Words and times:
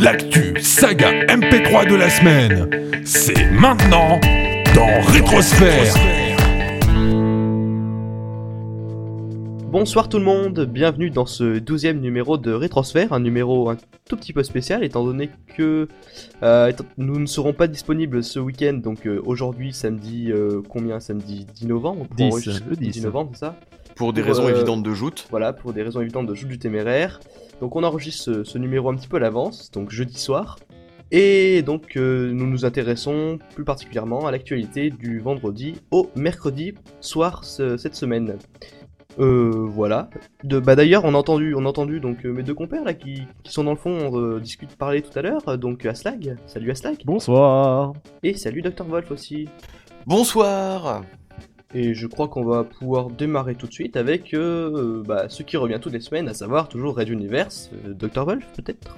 L'actu 0.00 0.60
saga 0.60 1.12
MP3 1.28 1.88
de 1.88 1.94
la 1.94 2.10
semaine, 2.10 2.68
c'est 3.04 3.52
maintenant 3.52 4.18
dans 4.74 5.00
Rétrosphère. 5.12 5.94
Bonsoir 9.80 10.08
tout 10.08 10.18
le 10.18 10.24
monde, 10.24 10.64
bienvenue 10.64 11.08
dans 11.08 11.24
ce 11.24 11.60
douzième 11.60 12.00
numéro 12.00 12.36
de 12.36 12.50
Rétrosphère, 12.50 13.12
un 13.12 13.20
numéro 13.20 13.70
un 13.70 13.76
tout 14.08 14.16
petit 14.16 14.32
peu 14.32 14.42
spécial 14.42 14.82
étant 14.82 15.04
donné 15.04 15.30
que 15.56 15.86
euh, 16.42 16.66
étant- 16.66 16.84
nous 16.96 17.20
ne 17.20 17.26
serons 17.26 17.52
pas 17.52 17.68
disponibles 17.68 18.24
ce 18.24 18.40
week-end, 18.40 18.72
donc 18.74 19.06
euh, 19.06 19.22
aujourd'hui 19.24 19.72
samedi, 19.72 20.32
euh, 20.32 20.62
combien 20.68 20.98
Samedi 20.98 21.46
10 21.54 21.66
novembre 21.68 22.06
pour 22.08 22.16
10, 22.16 22.24
enregistrer- 22.24 22.70
le 22.70 22.74
10. 22.76 23.04
novembre, 23.04 23.30
c'est 23.34 23.38
ça? 23.38 23.54
Pour 23.94 24.12
des 24.12 24.22
Pour, 24.22 24.28
raisons 24.30 24.48
euh, 24.48 24.50
évidentes 24.56 24.82
de 24.82 24.92
joute. 24.94 25.28
Voilà, 25.30 25.52
pour 25.52 25.72
des 25.72 25.84
raisons 25.84 26.00
évidentes 26.00 26.26
de 26.26 26.34
joue 26.34 26.48
du 26.48 26.58
téméraire. 26.58 27.20
Donc 27.60 27.76
on 27.76 27.84
enregistre 27.84 28.24
ce, 28.24 28.42
ce 28.44 28.58
numéro 28.58 28.90
un 28.90 28.96
petit 28.96 29.06
peu 29.08 29.18
à 29.18 29.20
l'avance, 29.20 29.70
donc 29.70 29.90
jeudi 29.92 30.18
soir. 30.18 30.58
Et 31.12 31.62
donc 31.62 31.96
euh, 31.96 32.32
nous 32.32 32.46
nous 32.46 32.64
intéressons 32.66 33.38
plus 33.54 33.64
particulièrement 33.64 34.26
à 34.26 34.30
l'actualité 34.32 34.90
du 34.90 35.20
vendredi 35.20 35.76
au 35.92 36.10
mercredi 36.16 36.74
soir 37.00 37.44
ce- 37.44 37.76
cette 37.76 37.94
semaine. 37.94 38.36
Euh, 39.18 39.66
voilà. 39.68 40.10
De, 40.44 40.60
bah 40.60 40.76
d'ailleurs 40.76 41.04
on 41.04 41.14
a 41.14 41.18
entendu, 41.18 41.54
on 41.54 41.64
a 41.64 41.68
entendu 41.68 42.00
donc 42.00 42.24
euh, 42.24 42.32
mes 42.32 42.42
deux 42.42 42.54
compères 42.54 42.84
là 42.84 42.94
qui, 42.94 43.22
qui 43.42 43.52
sont 43.52 43.64
dans 43.64 43.72
le 43.72 43.76
fond, 43.76 44.10
on 44.12 44.20
euh, 44.20 44.40
discute 44.40 44.76
parler 44.76 45.02
tout 45.02 45.16
à 45.18 45.22
l'heure. 45.22 45.58
Donc 45.58 45.84
Aslag, 45.84 46.36
salut 46.46 46.70
Aslag. 46.70 46.98
Bonsoir. 47.04 47.94
Et 48.22 48.34
salut 48.34 48.62
Dr 48.62 48.84
Wolf 48.84 49.10
aussi. 49.10 49.48
Bonsoir 50.08 51.02
Et 51.74 51.92
je 51.92 52.06
crois 52.06 52.28
qu'on 52.28 52.42
va 52.42 52.64
pouvoir 52.64 53.10
démarrer 53.10 53.54
tout 53.56 53.66
de 53.66 53.72
suite 53.74 53.94
avec 53.94 54.32
euh, 54.32 55.02
bah, 55.06 55.28
ce 55.28 55.42
qui 55.42 55.58
revient 55.58 55.78
toutes 55.82 55.92
les 55.92 56.00
semaines, 56.00 56.28
à 56.28 56.34
savoir 56.34 56.68
toujours 56.68 56.96
Red 56.96 57.10
Universe, 57.10 57.70
euh, 57.84 57.92
Dr. 57.92 58.24
Wolf 58.24 58.46
peut-être? 58.56 58.96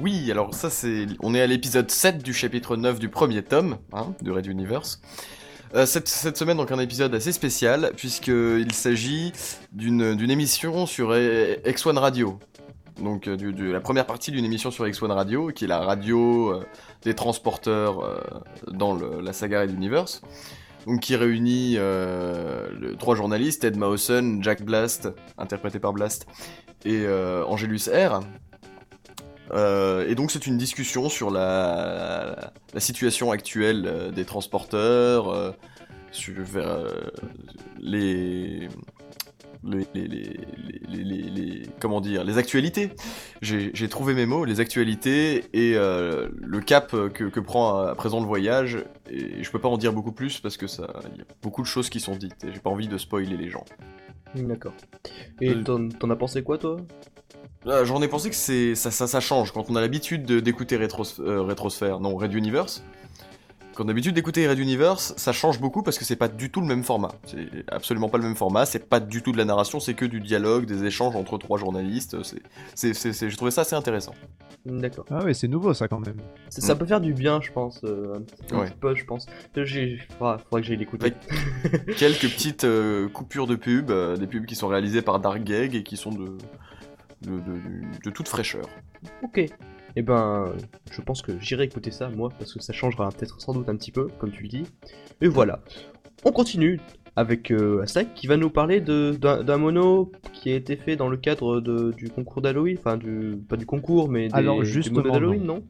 Oui, 0.00 0.30
alors 0.30 0.54
ça 0.54 0.70
c'est... 0.70 1.06
On 1.20 1.34
est 1.34 1.40
à 1.40 1.48
l'épisode 1.48 1.90
7 1.90 2.22
du 2.22 2.32
chapitre 2.32 2.76
9 2.76 3.00
du 3.00 3.08
premier 3.08 3.42
tome, 3.42 3.78
hein, 3.92 4.14
de 4.22 4.30
Red 4.30 4.46
Universe. 4.46 5.00
Euh, 5.74 5.84
cette, 5.86 6.08
semaine 6.08 6.56
donc 6.56 6.72
un 6.72 6.78
épisode 6.78 7.14
assez 7.14 7.32
spécial, 7.32 7.92
puisqu'il 7.96 8.72
s'agit 8.72 9.32
d'une 9.72 10.30
émission 10.30 10.86
sur 10.86 11.10
euh, 11.12 11.56
X1 11.66 11.98
Radio. 11.98 12.38
Donc 13.02 13.28
euh, 13.28 13.36
du- 13.36 13.72
la 13.72 13.80
première 13.80 14.06
partie 14.06 14.30
d'une 14.30 14.44
émission 14.44 14.70
sur 14.70 14.86
X1 14.86 15.10
Radio, 15.12 15.48
qui 15.48 15.64
est 15.64 15.68
la 15.68 15.80
radio 15.80 16.52
euh, 16.54 16.64
des 17.02 17.14
transporteurs 17.14 18.22
dans 18.66 18.94
la 19.20 19.32
saga 19.32 19.60
Red 19.62 19.72
Universe. 19.72 20.22
Donc 20.86 21.00
qui 21.00 21.16
réunit 21.16 21.76
trois 22.98 23.14
journalistes, 23.14 23.62
Ed 23.64 23.76
Mawson, 23.76 24.38
Jack 24.40 24.62
Blast, 24.62 25.10
interprété 25.36 25.78
par 25.78 25.92
Blast, 25.92 26.26
et 26.86 27.06
Angelus 27.46 27.82
R. 27.92 28.20
Euh, 29.52 30.08
et 30.08 30.14
donc 30.14 30.30
c'est 30.30 30.46
une 30.46 30.58
discussion 30.58 31.08
sur 31.08 31.30
la, 31.30 32.52
la 32.74 32.80
situation 32.80 33.30
actuelle 33.30 33.84
euh, 33.86 34.10
des 34.10 34.24
transporteurs, 34.24 35.28
euh, 35.28 35.52
sur 36.10 36.34
les, 37.78 38.68
comment 41.80 42.00
dire 42.00 42.24
les 42.24 42.38
actualités. 42.38 42.90
J'ai 43.42 43.88
trouvé 43.88 44.14
mes 44.14 44.26
mots, 44.26 44.44
les 44.44 44.60
actualités 44.60 45.44
et 45.52 45.76
euh, 45.76 46.28
le 46.36 46.60
cap 46.60 46.90
que, 46.90 47.24
que 47.24 47.40
prend 47.40 47.78
à 47.78 47.94
présent 47.94 48.20
le 48.20 48.26
voyage. 48.26 48.84
Et 49.10 49.42
je 49.42 49.50
peux 49.50 49.60
pas 49.60 49.68
en 49.68 49.78
dire 49.78 49.92
beaucoup 49.92 50.12
plus 50.12 50.40
parce 50.40 50.56
que 50.56 50.66
ça, 50.66 50.88
y 51.16 51.20
a 51.20 51.24
beaucoup 51.42 51.62
de 51.62 51.66
choses 51.66 51.90
qui 51.90 52.00
sont 52.00 52.16
dites 52.16 52.44
et 52.44 52.52
j'ai 52.52 52.60
pas 52.60 52.70
envie 52.70 52.88
de 52.88 52.98
spoiler 52.98 53.36
les 53.36 53.50
gens. 53.50 53.64
D'accord. 54.34 54.74
Et 55.40 55.54
t'en 55.62 56.10
as 56.10 56.16
pensé 56.16 56.42
quoi 56.42 56.58
toi? 56.58 56.78
J'en 57.84 58.00
ai 58.02 58.08
pensé 58.08 58.30
que 58.30 58.36
c'est 58.36 58.74
ça, 58.74 58.90
ça, 58.90 59.06
ça 59.06 59.20
change 59.20 59.52
quand 59.52 59.68
on 59.68 59.76
a 59.76 59.80
l'habitude 59.80 60.24
de- 60.24 60.40
d'écouter 60.40 60.76
Rétros- 60.78 61.20
euh, 61.20 61.42
Rétrosphère, 61.42 62.00
non 62.00 62.16
Red 62.16 62.32
Universe. 62.32 62.82
Quand 63.74 63.84
on 63.84 63.88
a 63.88 63.90
l'habitude 63.90 64.14
d'écouter 64.14 64.48
Red 64.48 64.58
Universe, 64.58 65.12
ça 65.16 65.32
change 65.32 65.60
beaucoup 65.60 65.82
parce 65.82 65.98
que 65.98 66.04
c'est 66.04 66.16
pas 66.16 66.26
du 66.28 66.50
tout 66.50 66.60
le 66.60 66.66
même 66.66 66.82
format. 66.82 67.12
C'est 67.26 67.46
absolument 67.68 68.08
pas 68.08 68.18
le 68.18 68.24
même 68.24 68.34
format. 68.36 68.64
C'est 68.66 68.88
pas 68.88 68.98
du 69.00 69.22
tout 69.22 69.30
de 69.32 69.36
la 69.36 69.44
narration, 69.44 69.78
c'est 69.80 69.94
que 69.94 70.04
du 70.04 70.20
dialogue, 70.20 70.64
des 70.66 70.84
échanges 70.84 71.14
entre 71.14 71.38
trois 71.38 71.58
journalistes. 71.58 72.16
Je 72.22 73.36
trouvais 73.36 73.50
ça 73.52 73.60
assez 73.60 73.76
intéressant. 73.76 74.14
D'accord. 74.66 75.04
Ah 75.10 75.22
ouais, 75.24 75.32
c'est 75.34 75.46
nouveau 75.48 75.72
ça 75.74 75.86
quand 75.86 76.00
même. 76.00 76.16
Ça, 76.50 76.60
ça 76.60 76.74
Mm. 76.74 76.78
peut 76.78 76.86
faire 76.86 77.00
du 77.00 77.12
bien, 77.14 77.40
je 77.40 77.52
pense, 77.52 77.80
euh, 77.84 78.16
un, 78.16 78.20
petit, 78.22 78.54
un 78.54 78.58
Ouais. 78.58 78.66
petit 78.66 78.76
peu, 78.78 78.94
je 78.96 79.04
pense. 79.04 79.26
J'ai, 79.56 79.98
faudra, 80.18 80.38
faudra 80.38 80.60
que 80.60 80.66
j'aille 80.66 80.76
l'écouter. 80.78 81.12
Quelques 81.96 82.28
petites 82.28 82.64
euh, 82.64 83.08
coupures 83.08 83.46
de 83.46 83.54
pubs, 83.54 83.90
euh, 83.90 84.16
des 84.16 84.26
pubs 84.26 84.44
qui 84.46 84.56
sont 84.56 84.66
réalisées 84.68 85.02
par 85.02 85.20
Dark 85.20 85.42
Gag 85.44 85.74
et 85.76 85.84
qui 85.84 85.96
sont 85.96 86.10
de, 86.10 86.36
de, 87.22 87.30
de- 87.32 88.02
de 88.04 88.10
toute 88.10 88.28
fraîcheur. 88.28 88.66
Ok. 89.22 89.38
Et 89.96 90.02
ben, 90.02 90.52
je 90.90 91.00
pense 91.00 91.22
que 91.22 91.32
j'irai 91.40 91.64
écouter 91.64 91.90
ça, 91.90 92.08
moi, 92.08 92.28
parce 92.38 92.52
que 92.54 92.60
ça 92.62 92.72
changera 92.72 93.08
peut-être 93.10 93.40
sans 93.40 93.52
doute 93.54 93.68
un 93.68 93.76
petit 93.76 93.90
peu, 93.90 94.06
comme 94.18 94.30
tu 94.30 94.42
le 94.44 94.48
dis. 94.48 94.64
Et 95.20 95.28
voilà. 95.28 95.60
On 96.24 96.30
continue 96.32 96.78
avec 97.16 97.50
euh, 97.50 97.82
Asak 97.82 98.14
qui 98.14 98.26
va 98.28 98.36
nous 98.36 98.50
parler 98.50 98.80
de- 98.80 99.12
d'un 99.12 99.56
mono 99.56 100.12
qui 100.32 100.52
a 100.52 100.54
été 100.54 100.76
fait 100.76 100.94
dans 100.94 101.08
le 101.08 101.16
cadre 101.16 101.60
de, 101.60 101.90
du 101.92 102.10
concours 102.10 102.42
d'Halloween, 102.42 102.76
enfin 102.78 102.96
du 102.96 103.36
pas 103.48 103.56
du 103.56 103.66
concours 103.66 104.08
mais 104.08 104.28
des, 104.28 104.34
Alors, 104.34 104.62
justement, 104.62 105.00
d'Halloween, 105.02 105.42
non 105.42 105.64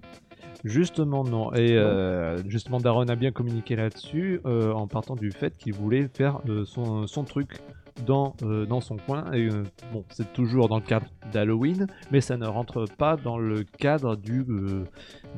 Justement 0.65 1.23
non. 1.25 1.55
Et 1.55 1.77
euh, 1.77 2.37
justement 2.49 2.79
Daron 2.81 3.07
a 3.09 3.15
bien 3.15 3.31
communiqué 3.31 3.77
là-dessus 3.77 4.41
euh, 4.45 4.73
en 4.73 4.89
partant 4.89 5.15
du 5.15 5.31
fait 5.31 5.57
qu'il 5.57 5.73
voulait 5.73 6.09
faire 6.13 6.41
euh, 6.49 6.65
son, 6.65 7.07
son 7.07 7.23
truc 7.25 7.59
dans, 8.07 8.35
euh, 8.43 8.67
dans 8.67 8.81
son 8.81 8.97
coin. 8.97 9.31
Et 9.33 9.49
euh, 9.49 9.65
bon, 9.93 10.05
c'est 10.11 10.33
toujours 10.33 10.69
dans 10.69 10.77
le 10.77 10.83
cadre 10.83 11.07
d'Halloween, 11.33 11.87
mais 12.11 12.21
ça 12.21 12.37
ne 12.37 12.47
rentre 12.47 12.85
pas 12.97 13.17
dans 13.17 13.39
le 13.39 13.65
cadre 13.65 14.17
du, 14.17 14.45
euh, 14.49 14.85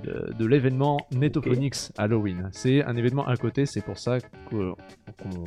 de, 0.02 0.32
de 0.38 0.46
l'événement 0.46 0.98
Netophonix 1.12 1.92
Halloween. 1.96 2.48
C'est 2.52 2.84
un 2.84 2.96
événement 2.96 3.26
à 3.26 3.36
côté, 3.36 3.66
c'est 3.66 3.82
pour 3.82 3.98
ça 3.98 4.18
qu'on 4.48 4.74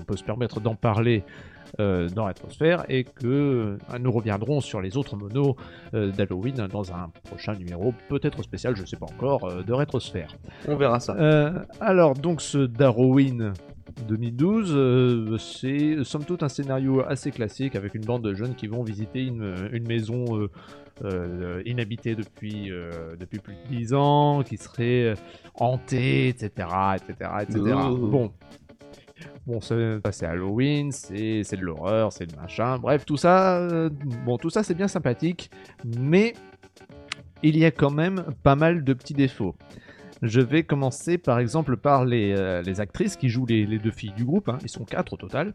peut 0.05 0.17
se 0.17 0.23
permettre 0.23 0.59
d'en 0.59 0.75
parler 0.75 1.23
dans 1.79 2.25
Rétrosphère 2.25 2.85
et 2.87 3.03
que 3.03 3.77
nous 3.99 4.11
reviendrons 4.11 4.61
sur 4.61 4.79
les 4.79 4.95
autres 4.95 5.15
monos 5.15 5.55
d'Halloween 5.91 6.67
dans 6.67 6.93
un 6.93 7.09
prochain 7.23 7.55
numéro, 7.55 7.95
peut-être 8.09 8.43
spécial, 8.43 8.75
je 8.75 8.85
sais 8.85 8.97
pas 8.97 9.07
encore, 9.07 9.63
de 9.63 9.73
Rétrosphère. 9.73 10.35
On 10.67 10.75
verra 10.75 10.99
ça. 10.99 11.15
Alors, 11.79 12.13
donc 12.13 12.41
ce 12.41 12.59
Darwin 12.59 13.53
2012, 14.07 14.71
euh, 14.75 15.37
c'est 15.37 16.03
somme 16.03 16.25
toute 16.25 16.43
un 16.43 16.49
scénario 16.49 17.03
assez 17.07 17.31
classique 17.31 17.75
avec 17.75 17.95
une 17.95 18.03
bande 18.03 18.23
de 18.23 18.33
jeunes 18.33 18.55
qui 18.55 18.67
vont 18.67 18.83
visiter 18.83 19.23
une, 19.23 19.69
une 19.71 19.87
maison 19.87 20.37
euh, 20.37 20.49
euh, 21.03 21.61
inhabitée 21.65 22.15
depuis, 22.15 22.71
depuis 23.19 23.39
plus 23.39 23.55
de 23.55 23.75
10 23.75 23.93
ans, 23.93 24.43
qui 24.43 24.57
serait 24.57 25.15
hantée, 25.55 26.29
etc. 26.29 26.67
etc., 26.95 27.29
etc. 27.41 27.59
Bon. 27.97 28.31
Bon, 29.45 29.61
c'est 29.61 29.99
c'est 30.11 30.25
Halloween, 30.25 30.91
c'est 30.91 31.43
de 31.55 31.61
l'horreur, 31.61 32.11
c'est 32.11 32.29
le 32.29 32.37
machin. 32.41 32.77
Bref, 32.77 33.05
tout 33.05 33.17
ça, 33.17 33.89
bon, 34.25 34.37
tout 34.37 34.49
ça 34.49 34.63
c'est 34.63 34.73
bien 34.73 34.87
sympathique, 34.87 35.49
mais 35.85 36.33
il 37.41 37.57
y 37.57 37.65
a 37.65 37.71
quand 37.71 37.91
même 37.91 38.25
pas 38.41 38.55
mal 38.55 38.83
de 38.83 38.93
petits 38.93 39.13
défauts. 39.13 39.55
Je 40.23 40.39
vais 40.39 40.63
commencer 40.63 41.17
par 41.17 41.37
exemple 41.39 41.75
par 41.75 42.05
les, 42.05 42.33
euh, 42.33 42.63
actrices 42.77 43.17
qui 43.17 43.27
jouent 43.27 43.45
les, 43.45 43.65
deux 43.77 43.91
filles 43.91 44.13
du 44.15 44.23
groupe. 44.23 44.47
hein. 44.47 44.57
Ils 44.63 44.69
sont 44.69 44.85
quatre 44.85 45.13
au 45.13 45.17
total. 45.17 45.53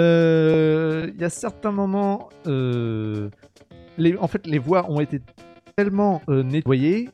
Euh, 0.00 1.10
Il 1.14 1.20
y 1.20 1.24
a 1.24 1.28
certains 1.28 1.70
moments, 1.70 2.30
euh, 2.46 3.28
les, 3.98 4.16
en 4.16 4.28
fait, 4.28 4.46
les 4.46 4.58
voix 4.58 4.90
ont 4.90 5.00
été 5.00 5.20
tellement 5.76 6.22
nettoyées 6.28 7.10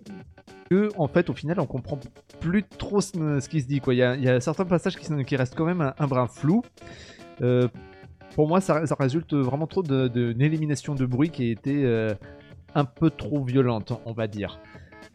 que, 0.70 0.90
en 0.96 1.08
fait, 1.08 1.30
au 1.30 1.34
final, 1.34 1.58
on 1.58 1.66
comprend 1.66 1.98
plus 2.38 2.62
trop 2.62 3.00
ce, 3.00 3.48
qui 3.48 3.60
se 3.60 3.66
dit. 3.66 3.82
Il 3.88 3.94
y 3.94 4.02
a, 4.02 4.40
certains 4.40 4.64
passages 4.64 4.96
qui, 4.96 5.36
restent 5.36 5.56
quand 5.56 5.64
même 5.64 5.80
un, 5.80 5.94
un 5.98 6.06
brin 6.06 6.28
flou. 6.28 6.62
Pour 8.36 8.46
moi, 8.46 8.60
ça, 8.60 8.84
résulte 9.00 9.34
vraiment 9.34 9.66
trop 9.66 9.82
d'une 9.82 10.40
élimination 10.40 10.94
de 10.94 11.06
bruit 11.06 11.30
qui 11.30 11.48
a 11.48 11.50
été 11.50 12.14
un 12.76 12.84
peu 12.84 13.10
trop 13.10 13.42
violente, 13.42 13.92
on 14.04 14.12
va 14.12 14.28
dire. 14.28 14.60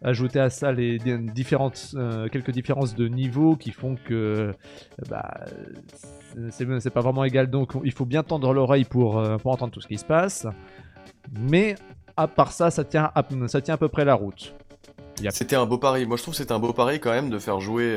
Ajouter 0.04 0.40
à 0.40 0.50
ça 0.50 0.72
les 0.72 0.98
di- 0.98 1.32
différentes, 1.32 1.92
euh, 1.96 2.28
quelques 2.28 2.52
différences 2.52 2.96
de 2.96 3.08
niveau 3.08 3.56
qui 3.56 3.72
font 3.72 3.96
que 3.96 4.14
euh, 4.14 4.54
bah, 5.10 5.46
c'est 6.50 6.90
pas 6.90 7.02
vraiment 7.02 7.24
égal. 7.24 7.50
Donc 7.50 7.74
il 7.84 7.92
faut 7.92 8.06
bien 8.06 8.24
tendre 8.24 8.52
l'oreille 8.54 8.86
pour, 8.86 9.20
euh, 9.20 9.38
pour 9.38 9.52
entendre 9.52 9.72
tout 9.72 9.82
ce 9.82 9.88
qui 9.88 9.98
se 9.98 10.06
passe. 10.06 10.48
Mais 11.40 11.76
à 12.18 12.28
part 12.28 12.52
ça, 12.52 12.72
ça 12.72 12.84
tient 12.84 13.12
à, 13.14 13.24
ça 13.48 13.62
tient 13.62 13.76
à 13.76 13.78
peu 13.78 13.90
près 13.90 14.06
la 14.06 14.16
route. 14.16 14.56
C'était 15.30 15.56
un 15.56 15.68
beau 15.68 15.78
pari. 15.78 16.08
Moi, 16.08 16.18
je 16.18 16.24
trouve 16.24 16.34
que 16.34 16.40
c'était 16.40 16.54
un 16.54 16.60
beau 16.60 16.74
pari 16.74 17.00
quand 17.00 17.12
même 17.12 17.30
de 17.30 17.38
faire 17.38 17.60
jouer 17.60 17.96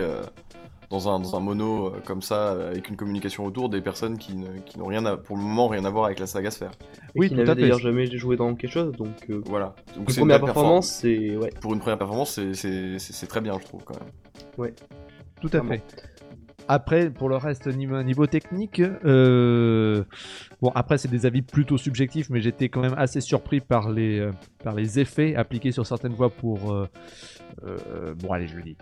dans, 0.90 1.08
un, 1.08 1.20
dans 1.20 1.36
un 1.36 1.40
mono 1.40 1.86
euh, 1.88 2.00
comme 2.04 2.22
ça, 2.22 2.52
euh, 2.52 2.70
avec 2.70 2.88
une 2.88 2.96
communication 2.96 3.44
autour, 3.44 3.68
des 3.68 3.80
personnes 3.80 4.18
qui 4.18 4.36
ne- 4.36 4.58
qui 4.60 4.78
n'ont 4.78 4.86
rien 4.86 5.04
à, 5.06 5.16
pour 5.16 5.36
le 5.36 5.42
moment 5.42 5.68
rien 5.68 5.84
à 5.84 5.90
voir 5.90 6.04
avec 6.06 6.18
la 6.18 6.26
saga 6.26 6.50
Sphère. 6.50 6.72
Oui, 7.14 7.28
qui 7.28 7.34
tout 7.34 7.40
à 7.40 7.44
n'avait 7.44 7.54
fait. 7.56 7.60
d'ailleurs 7.62 7.78
jamais 7.78 8.06
joué 8.06 8.36
dans 8.36 8.54
quelque 8.54 8.70
chose, 8.70 8.92
donc 8.96 9.14
euh, 9.30 9.42
Voilà. 9.46 9.74
Donc 9.96 10.08
une 10.08 10.14
c'est 10.14 10.20
première 10.20 10.38
belle 10.38 10.44
performance, 10.46 10.88
c'est 10.90 11.36
ouais. 11.36 11.50
Pour 11.60 11.74
une 11.74 11.80
première 11.80 11.98
performance, 11.98 12.30
c'est- 12.32 12.54
c'est 12.54 12.98
c'est- 12.98 13.12
c'est 13.12 13.26
très 13.26 13.40
bien, 13.40 13.58
je 13.60 13.64
trouve 13.66 13.82
quand 13.84 13.94
même. 13.98 14.72
Tout 15.40 15.48
à 15.52 15.58
Vraiment. 15.58 15.70
fait. 15.74 15.82
Après, 16.68 17.10
pour 17.10 17.28
le 17.28 17.36
reste, 17.36 17.66
niveau, 17.66 18.02
niveau 18.02 18.26
technique, 18.26 18.80
euh, 18.80 20.04
bon, 20.62 20.70
après, 20.74 20.98
c'est 20.98 21.10
des 21.10 21.26
avis 21.26 21.42
plutôt 21.42 21.76
subjectifs, 21.78 22.30
mais 22.30 22.40
j'étais 22.40 22.68
quand 22.68 22.80
même 22.80 22.94
assez 22.96 23.20
surpris 23.20 23.60
par 23.60 23.90
les, 23.90 24.18
euh, 24.18 24.32
par 24.62 24.74
les 24.74 24.98
effets 24.98 25.34
appliqués 25.36 25.72
sur 25.72 25.86
certaines 25.86 26.12
voix 26.14 26.30
pour. 26.30 26.72
euh, 26.72 26.86
bon, 28.18 28.32
allez, 28.32 28.46
je 28.48 28.56
le 28.56 28.62
dis. 28.62 28.76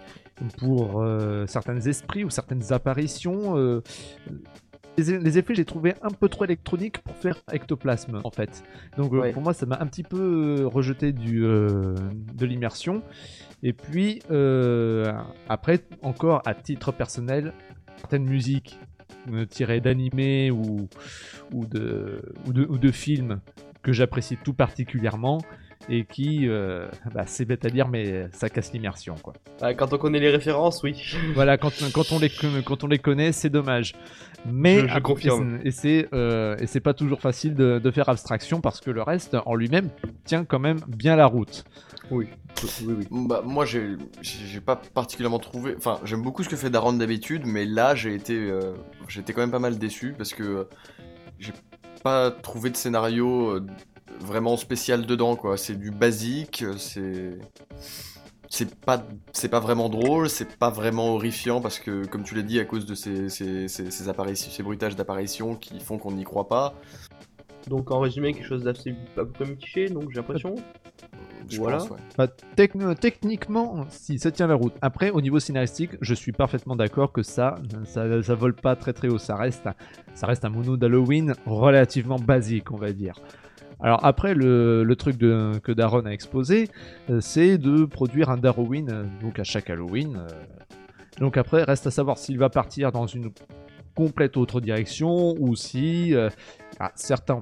Pour 0.58 1.04
certains 1.46 1.78
esprits 1.80 2.24
ou 2.24 2.30
certaines 2.30 2.72
apparitions. 2.72 3.54
les, 4.98 5.18
les 5.18 5.38
effets, 5.38 5.54
j'ai 5.54 5.64
trouvé 5.64 5.94
un 6.02 6.10
peu 6.10 6.28
trop 6.28 6.44
électroniques 6.44 6.98
pour 6.98 7.16
faire 7.16 7.36
ectoplasme, 7.52 8.20
en 8.24 8.30
fait. 8.30 8.62
Donc, 8.96 9.12
Ouais. 9.12 9.32
pour 9.32 9.42
moi, 9.42 9.52
ça 9.54 9.66
m'a 9.66 9.78
un 9.80 9.86
petit 9.86 10.02
peu 10.02 10.66
rejeté 10.66 11.12
du, 11.12 11.40
de 11.40 12.46
l'immersion. 12.46 13.02
Et 13.62 13.72
puis, 13.72 14.20
après, 15.48 15.80
encore 16.02 16.42
à 16.44 16.54
titre 16.54 16.92
personnel, 16.92 17.52
certaines 17.98 18.24
musiques 18.24 18.78
tirées 19.48 19.80
d'animés 19.80 20.50
ou, 20.50 20.88
ou, 21.52 21.66
de, 21.66 22.22
ou, 22.46 22.52
de, 22.52 22.64
ou 22.64 22.78
de 22.78 22.90
films 22.90 23.40
que 23.82 23.92
j'apprécie 23.92 24.36
tout 24.36 24.54
particulièrement 24.54 25.38
et 25.88 26.04
qui, 26.04 26.48
euh, 26.48 26.88
bah, 27.14 27.24
c'est 27.26 27.44
bête 27.44 27.64
à 27.64 27.70
dire, 27.70 27.88
mais 27.88 28.28
ça 28.32 28.48
casse 28.48 28.72
l'immersion. 28.72 29.14
quoi. 29.22 29.32
Ah, 29.60 29.74
quand 29.74 29.92
on 29.92 29.98
connaît 29.98 30.20
les 30.20 30.30
références, 30.30 30.82
oui. 30.82 30.94
Voilà, 31.34 31.58
quand, 31.58 31.72
quand, 31.92 32.12
on 32.12 32.18
les, 32.18 32.30
quand 32.64 32.84
on 32.84 32.86
les 32.86 32.98
connaît, 32.98 33.32
c'est 33.32 33.50
dommage. 33.50 33.94
Mais 34.46 34.88
Je- 34.88 34.98
confirme. 35.00 35.60
Et 35.64 35.70
c'est 35.70 36.08
euh, 36.12 36.56
et 36.58 36.66
c'est 36.66 36.80
pas 36.80 36.94
toujours 36.94 37.20
facile 37.20 37.54
de, 37.54 37.78
de 37.78 37.90
faire 37.90 38.08
abstraction 38.08 38.60
parce 38.60 38.80
que 38.80 38.90
le 38.90 39.02
reste 39.02 39.36
en 39.46 39.54
lui-même 39.54 39.88
tient 40.24 40.44
quand 40.44 40.58
même 40.58 40.78
bien 40.88 41.16
la 41.16 41.26
route. 41.26 41.64
Oui, 42.10 42.26
oui, 42.84 42.94
oui. 42.98 43.06
Bah, 43.10 43.42
moi, 43.44 43.64
j'ai 43.64 43.96
pas 44.64 44.76
particulièrement 44.76 45.38
trouvé. 45.38 45.74
Enfin, 45.76 46.00
j'aime 46.04 46.22
beaucoup 46.22 46.42
ce 46.42 46.48
que 46.48 46.56
fait 46.56 46.70
Daron 46.70 46.92
d'habitude, 46.94 47.42
mais 47.46 47.64
là, 47.64 47.94
j'ai 47.94 48.14
été, 48.14 48.34
euh, 48.36 48.74
été 49.16 49.32
quand 49.32 49.40
même 49.40 49.50
pas 49.50 49.58
mal 49.58 49.78
déçu 49.78 50.14
parce 50.16 50.34
que 50.34 50.42
euh, 50.42 50.64
j'ai 51.38 51.52
pas 52.02 52.30
trouvé 52.30 52.70
de 52.70 52.76
scénario 52.76 53.50
euh, 53.56 53.66
vraiment 54.20 54.56
spécial 54.56 55.06
dedans, 55.06 55.36
quoi. 55.36 55.56
C'est 55.56 55.76
du 55.76 55.90
basique, 55.90 56.64
c'est. 56.78 57.38
C'est 58.54 58.74
pas, 58.80 59.02
c'est 59.32 59.48
pas 59.48 59.60
vraiment 59.60 59.88
drôle, 59.88 60.28
c'est 60.28 60.58
pas 60.58 60.68
vraiment 60.68 61.14
horrifiant 61.14 61.62
parce 61.62 61.78
que, 61.78 62.04
comme 62.04 62.22
tu 62.22 62.34
l'as 62.34 62.42
dit, 62.42 62.60
à 62.60 62.66
cause 62.66 62.84
de 62.84 62.94
ces, 62.94 63.30
ces, 63.30 63.66
ces, 63.66 63.90
ces 63.90 64.08
apparitions, 64.10 64.50
ces 64.50 64.62
bruitages 64.62 64.94
d'apparitions 64.94 65.54
qui 65.54 65.80
font 65.80 65.96
qu'on 65.96 66.12
n'y 66.12 66.24
croit 66.24 66.48
pas, 66.48 66.74
Donc 67.66 67.90
en 67.90 68.00
résumé, 68.00 68.34
quelque 68.34 68.46
chose 68.46 68.64
d'assez 68.64 68.90
à 69.16 69.24
peu 69.24 69.26
près 69.28 69.46
mitigé, 69.46 69.88
donc 69.88 70.10
j'ai 70.10 70.16
l'impression. 70.16 70.54
je 71.48 71.56
Voilà. 71.56 71.78
pense, 71.78 71.88
ouais. 71.90 71.96
Bah, 72.18 72.26
techn- 72.54 72.94
techniquement, 72.94 73.86
si 73.88 74.18
ça 74.18 74.30
tient 74.30 74.46
la 74.48 74.54
route. 74.54 74.74
Après, 74.82 75.08
au 75.08 75.22
niveau 75.22 75.40
scénaristique, 75.40 75.92
je 76.02 76.12
suis 76.12 76.32
parfaitement 76.32 76.76
d'accord 76.76 77.10
que 77.10 77.22
ça, 77.22 77.54
ça, 77.86 78.22
ça 78.22 78.34
vole 78.34 78.54
pas 78.54 78.76
très 78.76 78.92
très 78.92 79.08
haut. 79.08 79.16
Ça 79.18 79.34
reste, 79.36 79.66
ça 80.14 80.26
reste 80.26 80.44
un 80.44 80.50
mono 80.50 80.76
d'Halloween 80.76 81.34
relativement 81.46 82.18
basique, 82.18 82.70
on 82.70 82.76
va 82.76 82.92
dire. 82.92 83.14
Alors 83.82 84.04
après, 84.04 84.34
le, 84.34 84.94
truc 84.96 85.18
que 85.18 85.72
Daron 85.72 86.06
a 86.06 86.10
exposé, 86.10 86.68
euh, 87.10 87.20
c'est 87.20 87.58
de 87.58 87.84
produire 87.84 88.30
un 88.30 88.36
Darwin 88.36 88.88
euh, 88.90 89.04
donc 89.20 89.38
à 89.38 89.44
chaque 89.44 89.70
Halloween. 89.70 90.16
euh. 90.16 90.28
Donc 91.18 91.36
après, 91.36 91.64
reste 91.64 91.86
à 91.86 91.90
savoir 91.90 92.16
s'il 92.16 92.38
va 92.38 92.48
partir 92.48 92.92
dans 92.92 93.06
une 93.06 93.30
complète 93.94 94.36
autre 94.36 94.60
direction 94.60 95.34
ou 95.38 95.56
si 95.56 96.14
euh, 96.14 96.30
certains 96.94 97.40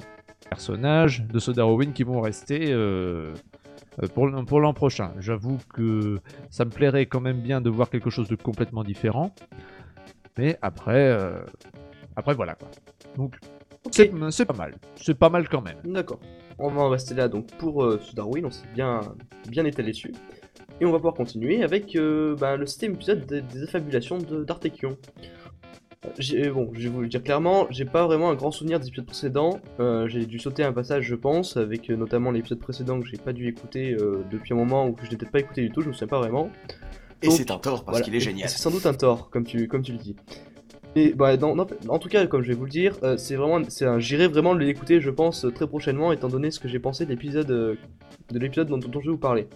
personnages 0.48 1.22
de 1.24 1.38
ce 1.38 1.50
Darwin 1.50 1.92
qui 1.92 2.02
vont 2.02 2.20
rester 2.20 2.74
pour, 4.14 4.28
l- 4.28 4.44
pour 4.46 4.60
l'an 4.60 4.72
prochain. 4.72 5.12
J'avoue 5.20 5.58
que 5.72 6.18
ça 6.50 6.64
me 6.64 6.70
plairait 6.70 7.06
quand 7.06 7.20
même 7.20 7.40
bien 7.40 7.60
de 7.60 7.70
voir 7.70 7.88
quelque 7.90 8.10
chose 8.10 8.28
de 8.28 8.34
complètement 8.34 8.82
différent. 8.82 9.32
Mais 10.36 10.58
après, 10.62 11.16
après 12.16 12.34
voilà 12.34 12.54
quoi. 12.54 12.68
Donc 13.16 13.36
c'est 13.90 14.10
c'est 14.30 14.44
pas 14.46 14.54
mal. 14.54 14.74
C'est 14.96 15.14
pas 15.18 15.28
mal 15.30 15.48
quand 15.48 15.62
même. 15.62 15.76
D'accord. 15.84 16.20
On 16.58 16.68
va 16.70 16.82
en 16.82 16.88
rester 16.90 17.14
là 17.14 17.28
donc 17.28 17.46
pour 17.58 17.82
euh, 17.84 17.98
ce 18.02 18.14
Darwin, 18.14 18.44
on 18.46 18.50
s'est 18.50 18.66
bien, 18.74 19.00
bien 19.48 19.64
étalé 19.64 19.92
dessus. 19.92 20.12
Et 20.80 20.86
on 20.86 20.92
va 20.92 20.98
pouvoir 20.98 21.14
continuer 21.14 21.62
avec 21.62 21.96
euh, 21.96 22.36
bah, 22.38 22.56
le 22.56 22.66
septième 22.66 22.94
épisode 22.94 23.26
des, 23.26 23.42
des 23.42 23.62
affabulations 23.64 24.18
d'Artekion. 24.18 24.96
Euh, 26.04 26.08
j'ai- 26.18 26.48
Bon, 26.50 26.70
je 26.74 26.80
vais 26.80 26.88
vous 26.88 27.02
le 27.02 27.08
dire 27.08 27.22
clairement, 27.22 27.66
j'ai 27.70 27.84
pas 27.84 28.06
vraiment 28.06 28.30
un 28.30 28.34
grand 28.34 28.50
souvenir 28.50 28.80
des 28.80 28.88
épisodes 28.88 29.04
précédents. 29.06 29.60
Euh, 29.80 30.08
j'ai 30.08 30.24
dû 30.26 30.38
sauter 30.38 30.64
un 30.64 30.72
passage, 30.72 31.04
je 31.04 31.14
pense, 31.14 31.56
avec 31.58 31.90
euh, 31.90 31.96
notamment 31.96 32.30
l'épisode 32.30 32.58
précédent 32.60 32.98
que 33.00 33.06
j'ai 33.06 33.18
pas 33.18 33.32
dû 33.34 33.46
écouter 33.48 33.92
euh, 34.00 34.22
depuis 34.30 34.54
un 34.54 34.56
moment 34.56 34.86
ou 34.86 34.92
que 34.92 35.04
je 35.04 35.10
n'ai 35.10 35.16
peut-être 35.18 35.32
pas 35.32 35.40
écouté 35.40 35.62
du 35.62 35.70
tout, 35.70 35.82
je 35.82 35.88
me 35.88 35.92
souviens 35.92 36.08
pas 36.08 36.18
vraiment. 36.18 36.50
Et 37.22 37.30
c'est 37.30 37.50
un 37.50 37.58
tort 37.58 37.84
parce 37.84 37.98
Voilà. 37.98 38.04
qu'il 38.04 38.14
est 38.14 38.20
génial. 38.20 38.48
C'est 38.48 38.56
sans 38.62 38.70
doute 38.70 38.86
un 38.86 38.94
tort, 38.94 39.28
comme 39.28 39.44
tu, 39.44 39.68
comme 39.68 39.82
tu 39.82 39.92
le 39.92 39.98
dis. 39.98 40.16
Et 40.96 41.14
bah, 41.14 41.36
en 41.88 41.98
tout 41.98 42.08
cas, 42.08 42.26
comme 42.26 42.42
je 42.42 42.48
vais 42.48 42.54
vous 42.54 42.64
le 42.64 42.70
dire, 42.70 42.96
euh, 43.04 43.16
c'est 43.16 43.36
vraiment, 43.36 43.60
j'irai 43.98 44.26
vraiment 44.26 44.54
l'écouter, 44.54 45.00
je 45.00 45.10
pense, 45.10 45.44
euh, 45.44 45.50
très 45.52 45.68
prochainement, 45.68 46.10
étant 46.10 46.28
donné 46.28 46.50
ce 46.50 46.58
que 46.58 46.66
j'ai 46.66 46.80
pensé 46.80 47.04
de 47.04 47.10
l'épisode, 47.10 47.50
euh, 47.50 47.76
dont, 48.32 48.80
je 48.80 49.06
vais 49.06 49.12
vous 49.12 49.16
parler. 49.16 49.46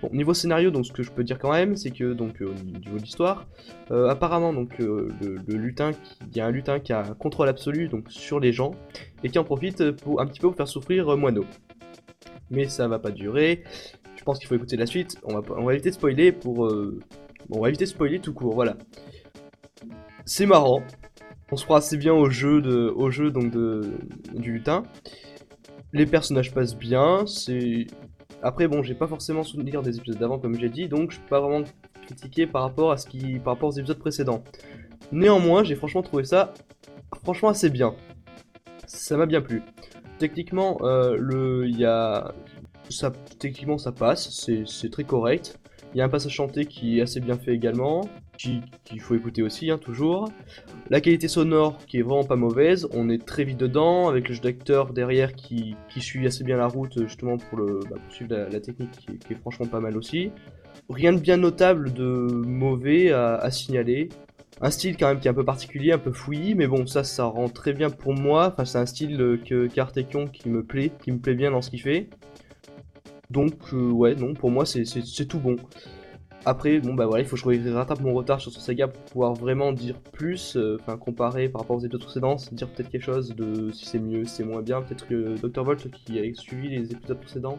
Bon, 0.00 0.08
niveau 0.12 0.32
scénario, 0.32 0.70
donc 0.70 0.86
ce 0.86 0.92
que 0.92 1.02
je 1.02 1.10
peux 1.10 1.24
dire 1.24 1.38
quand 1.38 1.52
même, 1.52 1.76
c'est 1.76 1.90
que 1.90 2.14
donc 2.14 2.40
au 2.40 2.54
niveau 2.54 2.96
de 2.96 3.02
l'histoire, 3.02 3.48
apparemment 3.90 4.52
donc 4.52 4.78
le, 4.78 5.08
lutin, 5.48 5.90
il 6.30 6.36
y 6.36 6.40
a 6.40 6.46
un 6.46 6.52
lutin 6.52 6.78
qui 6.78 6.92
a 6.92 7.00
un 7.00 7.14
contrôle 7.14 7.48
absolu 7.48 7.88
donc 7.88 8.04
sur 8.08 8.38
les 8.38 8.52
gens 8.52 8.70
et 9.24 9.28
qui 9.28 9.40
en 9.40 9.44
profite 9.44 9.90
pour 9.90 10.20
un 10.20 10.26
petit 10.26 10.38
peu 10.38 10.46
pour 10.46 10.56
faire 10.56 10.68
souffrir 10.68 11.16
Moineau. 11.16 11.46
Mais 12.50 12.68
ça 12.68 12.86
va 12.86 13.00
pas 13.00 13.10
durer. 13.10 13.64
Je 14.14 14.22
pense 14.22 14.38
qu'il 14.38 14.46
faut 14.46 14.54
écouter 14.54 14.76
la 14.76 14.86
suite. 14.86 15.16
On 15.24 15.34
va, 15.34 15.42
on 15.56 15.64
va 15.64 15.72
éviter 15.72 15.90
de 15.90 15.94
spoiler 15.96 16.30
pour. 16.30 16.72
on 17.50 17.60
va 17.60 17.68
éviter 17.68 17.84
de 17.84 17.90
spoiler 17.90 18.20
tout 18.20 18.34
court. 18.34 18.54
Voilà. 18.54 18.76
C'est 20.28 20.44
marrant. 20.44 20.82
On 21.50 21.56
se 21.56 21.64
croit 21.64 21.78
assez 21.78 21.96
bien 21.96 22.12
au 22.12 22.28
jeu 22.28 22.60
donc 22.60 23.50
de 23.50 23.98
du 24.34 24.52
lutin. 24.52 24.82
Les 25.94 26.04
personnages 26.04 26.52
passent 26.52 26.76
bien. 26.76 27.26
C'est 27.26 27.86
après 28.42 28.68
bon, 28.68 28.82
j'ai 28.82 28.94
pas 28.94 29.06
forcément 29.06 29.42
souvenir 29.42 29.80
des 29.80 29.96
épisodes 29.96 30.18
d'avant 30.18 30.38
comme 30.38 30.54
j'ai 30.54 30.68
dit, 30.68 30.86
donc 30.86 31.12
je 31.12 31.18
peux 31.18 31.28
pas 31.28 31.40
vraiment 31.40 31.64
critiquer 32.04 32.46
par 32.46 32.60
rapport 32.60 32.92
à 32.92 32.98
ce 32.98 33.06
qui, 33.06 33.38
par 33.38 33.64
aux 33.64 33.70
épisodes 33.70 33.98
précédents. 33.98 34.44
Néanmoins, 35.12 35.64
j'ai 35.64 35.74
franchement 35.74 36.02
trouvé 36.02 36.24
ça 36.24 36.52
franchement 37.22 37.48
assez 37.48 37.70
bien. 37.70 37.94
Ça 38.86 39.16
m'a 39.16 39.24
bien 39.24 39.40
plu. 39.40 39.62
Techniquement, 40.18 40.76
euh, 40.82 41.16
le, 41.18 41.68
y 41.70 41.86
techniquement 43.38 43.78
ça 43.78 43.92
passe, 43.92 44.28
c'est, 44.30 44.90
très 44.90 45.04
correct. 45.04 45.58
Il 45.94 45.98
y 45.98 46.02
a 46.02 46.04
un 46.04 46.10
passage 46.10 46.32
chanté 46.32 46.66
qui 46.66 46.98
est 46.98 47.02
assez 47.02 47.20
bien 47.20 47.38
fait 47.38 47.54
également, 47.54 48.02
qu'il 48.38 49.00
faut 49.00 49.14
écouter 49.14 49.42
aussi, 49.42 49.70
hein, 49.70 49.78
toujours. 49.78 50.30
La 50.88 51.00
qualité 51.00 51.28
sonore 51.28 51.78
qui 51.86 51.98
est 51.98 52.02
vraiment 52.02 52.24
pas 52.24 52.36
mauvaise, 52.36 52.88
on 52.92 53.10
est 53.10 53.24
très 53.24 53.44
vite 53.44 53.58
dedans, 53.58 54.08
avec 54.08 54.28
le 54.28 54.34
jeu 54.34 54.40
d'acteur 54.40 54.92
derrière 54.92 55.34
qui, 55.34 55.76
qui 55.88 56.00
suit 56.00 56.26
assez 56.26 56.44
bien 56.44 56.56
la 56.56 56.68
route 56.68 57.02
justement 57.02 57.36
pour, 57.36 57.58
le, 57.58 57.80
bah, 57.90 57.96
suivre 58.08 58.34
la, 58.34 58.60
technique 58.60 58.92
qui, 58.92 59.32
est- 59.32 59.34
franchement 59.36 59.66
pas 59.66 59.80
mal 59.80 59.96
aussi. 59.96 60.30
Rien 60.88 61.12
de 61.12 61.18
bien 61.18 61.36
notable 61.36 61.92
de 61.92 62.04
mauvais 62.04 63.12
à, 63.12 63.50
signaler. 63.50 64.08
Un 64.60 64.70
style 64.70 64.96
quand 64.96 65.08
même 65.08 65.20
qui 65.20 65.28
est 65.28 65.30
un 65.30 65.34
peu 65.34 65.44
particulier, 65.44 65.92
un 65.92 65.98
peu 65.98 66.10
fouillis, 66.10 66.54
mais 66.54 66.66
bon 66.66 66.84
ça 66.86 67.04
ça 67.04 67.24
rend 67.24 67.48
très 67.48 67.72
bien 67.72 67.90
pour 67.90 68.14
moi. 68.14 68.48
Enfin 68.52 68.64
c'est 68.64 68.78
un 68.78 68.86
style 68.86 69.20
euh, 69.20 69.36
que 69.36 69.68
qu'Artekion 69.68 70.26
qui 70.26 70.48
me 70.48 70.64
plaît, 70.64 70.90
qui 71.00 71.12
me 71.12 71.18
plaît 71.18 71.34
bien 71.34 71.52
dans 71.52 71.62
ce 71.62 71.70
qu'il 71.70 71.80
fait. 71.80 72.08
Donc 73.30 73.52
euh, 73.72 73.90
ouais 73.90 74.16
non 74.16 74.34
pour 74.34 74.50
moi 74.50 74.64
c'est 74.66 74.84
tout 75.26 75.38
bon. 75.38 75.56
Après 76.44 76.78
bon 76.80 76.94
bah 76.94 77.06
voilà 77.06 77.22
il 77.22 77.28
faut 77.28 77.36
que 77.36 77.42
je 77.42 77.70
rattrape 77.70 78.00
mon 78.00 78.14
retard 78.14 78.40
sur 78.40 78.52
ce 78.52 78.60
saga 78.60 78.88
pour 78.88 79.02
pouvoir 79.02 79.34
vraiment 79.34 79.72
dire 79.72 79.98
plus, 80.12 80.56
euh, 80.56 80.78
enfin 80.80 80.96
comparer 80.96 81.48
par 81.48 81.62
rapport 81.62 81.76
aux 81.76 81.80
épisodes 81.80 82.02
précédents, 82.02 82.36
dire 82.52 82.68
peut-être 82.68 82.90
quelque 82.90 83.04
chose 83.04 83.34
de 83.34 83.70
si 83.72 83.86
c'est 83.86 83.98
mieux, 83.98 84.24
si 84.24 84.36
c'est 84.36 84.44
moins 84.44 84.62
bien. 84.62 84.80
Peut-être 84.82 85.06
que 85.06 85.36
Dr 85.40 85.64
Volt 85.64 85.90
qui 85.90 86.18
a 86.18 86.34
suivi 86.34 86.68
les 86.68 86.92
épisodes 86.92 87.18
précédents, 87.20 87.58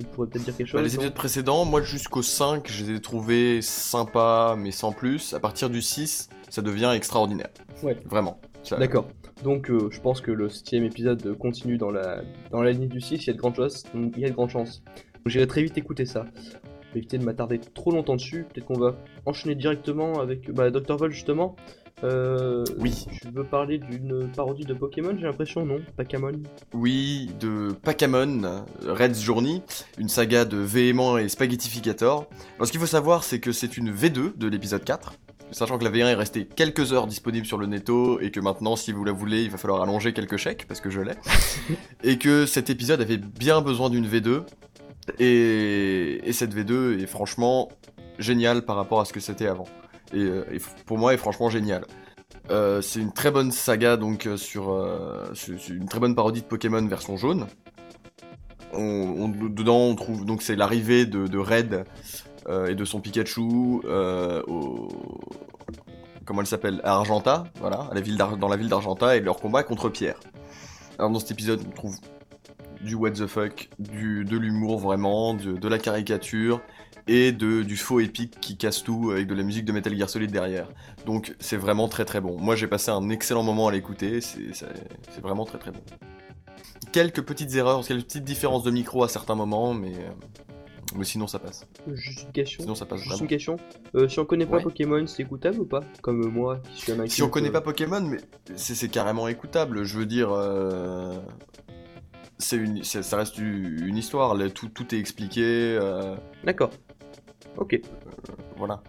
il 0.00 0.06
pourrait 0.06 0.28
peut-être 0.28 0.44
dire 0.44 0.56
quelque 0.56 0.66
chose. 0.66 0.80
Bah, 0.80 0.86
les 0.86 0.94
non? 0.94 0.96
épisodes 0.96 1.14
précédents, 1.14 1.64
moi 1.64 1.82
jusqu'au 1.82 2.22
5, 2.22 2.70
je 2.70 2.84
les 2.84 2.96
ai 2.96 3.00
trouvés 3.00 3.62
sympas, 3.62 4.56
mais 4.56 4.70
sans 4.70 4.92
plus. 4.92 5.34
À 5.34 5.40
partir 5.40 5.70
du 5.70 5.82
6, 5.82 6.28
ça 6.48 6.62
devient 6.62 6.92
extraordinaire. 6.94 7.50
Ouais. 7.82 7.96
Vraiment. 8.06 8.40
D'accord. 8.78 9.08
Donc 9.42 9.70
euh, 9.70 9.88
je 9.90 10.00
pense 10.00 10.20
que 10.20 10.30
le 10.30 10.48
septième 10.48 10.84
épisode 10.84 11.36
continue 11.38 11.78
dans 11.78 11.90
la, 11.90 12.22
dans 12.50 12.62
la 12.62 12.72
ligne 12.72 12.88
du 12.88 13.00
6, 13.00 13.14
il 13.14 13.26
y 13.26 13.30
a 13.30 13.32
de 13.32 13.38
grandes 13.38 13.56
donc 13.56 14.12
Il 14.16 14.20
y 14.20 14.24
a 14.24 14.28
de 14.28 14.34
grandes 14.34 14.50
chances. 14.50 14.82
Donc 14.84 15.28
j'irai 15.28 15.46
très 15.46 15.62
vite 15.62 15.78
écouter 15.78 16.06
ça. 16.06 16.26
Je 16.88 16.94
vais 16.94 16.98
éviter 17.00 17.18
de 17.18 17.24
m'attarder 17.24 17.58
trop 17.58 17.90
longtemps 17.90 18.16
dessus. 18.16 18.46
Peut-être 18.52 18.66
qu'on 18.66 18.78
va 18.78 18.96
enchaîner 19.26 19.54
directement 19.54 20.20
avec 20.20 20.50
bah, 20.50 20.70
Dr. 20.70 20.96
Vol 20.96 21.12
justement. 21.12 21.56
Euh, 22.04 22.64
Oui. 22.78 23.06
Tu 23.20 23.28
veux 23.28 23.44
parler 23.44 23.78
d'une 23.78 24.28
parodie 24.34 24.64
de 24.64 24.74
Pokémon, 24.74 25.14
j'ai 25.18 25.26
l'impression, 25.26 25.64
non? 25.66 25.80
Pokémon 25.96 26.32
Oui, 26.72 27.30
de 27.40 27.72
Pakamon, 27.82 28.64
Red's 28.86 29.20
Journey, 29.20 29.62
une 29.98 30.08
saga 30.08 30.44
de 30.44 30.56
Véhément 30.58 31.18
et 31.18 31.28
Spaghettificator. 31.28 32.26
Alors 32.56 32.66
ce 32.66 32.72
qu'il 32.72 32.80
faut 32.80 32.86
savoir, 32.86 33.24
c'est 33.24 33.40
que 33.40 33.52
c'est 33.52 33.76
une 33.76 33.92
V2 33.92 34.36
de 34.38 34.48
l'épisode 34.48 34.84
4. 34.84 35.14
Sachant 35.50 35.78
que 35.78 35.84
la 35.84 35.90
V1 35.90 36.08
est 36.08 36.14
restée 36.14 36.44
quelques 36.44 36.92
heures 36.92 37.06
disponible 37.06 37.46
sur 37.46 37.56
le 37.56 37.66
netto 37.66 38.20
et 38.20 38.30
que 38.30 38.38
maintenant, 38.38 38.76
si 38.76 38.92
vous 38.92 39.02
la 39.02 39.12
voulez, 39.12 39.44
il 39.44 39.50
va 39.50 39.56
falloir 39.56 39.80
allonger 39.82 40.12
quelques 40.12 40.36
chèques 40.36 40.66
parce 40.68 40.80
que 40.82 40.90
je 40.90 41.00
l'ai. 41.00 41.14
et 42.04 42.18
que 42.18 42.44
cet 42.44 42.68
épisode 42.68 43.00
avait 43.00 43.16
bien 43.16 43.62
besoin 43.62 43.88
d'une 43.88 44.06
V2. 44.06 44.42
Et, 45.18 46.20
et 46.28 46.32
cette 46.32 46.54
V2 46.54 47.02
est 47.02 47.06
franchement 47.06 47.68
géniale 48.18 48.62
par 48.62 48.76
rapport 48.76 49.00
à 49.00 49.04
ce 49.04 49.12
que 49.12 49.20
c'était 49.20 49.46
avant. 49.46 49.66
et, 50.12 50.18
euh, 50.18 50.44
pour 50.86 50.98
moi 50.98 51.14
est 51.14 51.18
franchement 51.18 51.50
génial. 51.50 51.84
Euh, 52.50 52.80
c'est 52.80 53.00
une 53.00 53.12
très 53.12 53.30
bonne 53.30 53.52
saga 53.52 53.96
donc 53.96 54.26
euh, 54.26 54.36
sur, 54.36 54.70
euh, 54.70 55.32
une 55.68 55.86
très 55.86 56.00
bonne 56.00 56.14
parodie 56.14 56.40
de 56.40 56.46
Pokémon 56.46 56.84
version 56.86 57.16
jaune. 57.16 57.46
Dedans 58.72 59.78
on 59.78 59.94
trouve 59.94 60.24
donc 60.24 60.42
c'est 60.42 60.56
l'arrivée 60.56 61.06
de, 61.06 61.38
Red 61.38 61.84
et 62.68 62.74
de 62.74 62.84
son 62.84 63.00
Pikachu 63.00 63.80
au 63.86 64.88
comment 66.24 66.42
elle 66.42 66.46
s'appelle? 66.46 66.80
À 66.84 66.92
Argenta, 66.92 67.44
voilà, 67.60 67.88
à 67.90 67.94
la 67.94 68.00
ville 68.02 68.18
dans 68.18 68.48
la 68.48 68.56
ville 68.56 68.68
d'Argenta 68.68 69.16
et 69.16 69.20
leur 69.20 69.40
combat 69.40 69.62
contre 69.62 69.88
Pierre. 69.88 70.20
Alors 70.98 71.10
dans 71.10 71.18
cet 71.18 71.30
épisode 71.30 71.62
on 71.66 71.70
trouve 71.70 71.96
du 72.82 72.94
what 72.94 73.12
the 73.12 73.26
fuck, 73.26 73.68
du, 73.78 74.24
de 74.24 74.36
l'humour 74.36 74.78
vraiment, 74.78 75.34
de, 75.34 75.52
de 75.52 75.68
la 75.68 75.78
caricature 75.78 76.60
et 77.06 77.32
de, 77.32 77.62
du 77.62 77.76
faux 77.76 78.00
épique 78.00 78.38
qui 78.40 78.56
casse 78.56 78.82
tout 78.82 79.10
avec 79.12 79.26
de 79.26 79.34
la 79.34 79.42
musique 79.42 79.64
de 79.64 79.72
Metal 79.72 79.96
Gear 79.96 80.10
Solid 80.10 80.30
derrière. 80.30 80.68
Donc 81.06 81.34
c'est 81.40 81.56
vraiment 81.56 81.88
très 81.88 82.04
très 82.04 82.20
bon. 82.20 82.38
Moi 82.38 82.54
j'ai 82.54 82.66
passé 82.66 82.90
un 82.90 83.08
excellent 83.08 83.42
moment 83.42 83.68
à 83.68 83.72
l'écouter, 83.72 84.20
c'est 84.20 85.20
vraiment 85.22 85.44
très 85.44 85.58
très 85.58 85.70
bon. 85.70 85.80
Quelques 86.92 87.22
petites 87.22 87.54
erreurs, 87.54 87.86
quelques 87.86 88.04
petites 88.04 88.24
différences 88.24 88.62
de 88.62 88.70
micro 88.70 89.02
à 89.04 89.08
certains 89.08 89.34
moments, 89.34 89.74
mais, 89.74 89.92
euh, 89.94 90.10
mais 90.96 91.04
sinon 91.04 91.26
ça 91.26 91.38
passe. 91.38 91.66
Juste 91.92 92.22
une 92.24 92.32
question. 92.32 92.62
Sinon 92.62 92.74
ça 92.74 92.86
passe 92.86 92.98
Juste 93.00 93.10
vraiment. 93.10 93.22
une 93.24 93.28
question. 93.28 93.56
Euh, 93.94 94.08
si 94.08 94.18
on 94.20 94.24
connaît 94.24 94.46
pas 94.46 94.56
Ouais. 94.56 94.62
Pokémon, 94.62 95.06
c'est 95.06 95.22
écoutable 95.22 95.60
ou 95.60 95.66
pas? 95.66 95.80
Comme 96.02 96.26
moi, 96.28 96.60
qui 96.72 96.80
suis 96.82 96.92
un 96.92 97.06
Si 97.06 97.22
on 97.22 97.28
connaît 97.28 97.48
euh, 97.48 97.52
pas 97.52 97.60
Pokémon, 97.60 98.00
mais 98.00 98.18
c'est 98.54 98.74
c'est 98.74 98.88
carrément 98.88 99.28
écoutable. 99.28 99.84
Je 99.84 99.98
veux 99.98 100.06
dire, 100.06 100.30
euh, 100.32 101.18
c'est 102.38 102.56
une, 102.56 102.82
c'est- 102.84 103.02
ça 103.02 103.16
reste 103.16 103.38
une 103.38 103.96
histoire. 103.96 104.34
là, 104.34 104.48
tout, 104.50 104.68
tout 104.68 104.94
est 104.94 104.98
expliqué. 104.98 105.42
euh, 105.80 106.16
D'accord. 106.44 106.70
Ok. 107.56 107.80
voilà. 108.56 108.82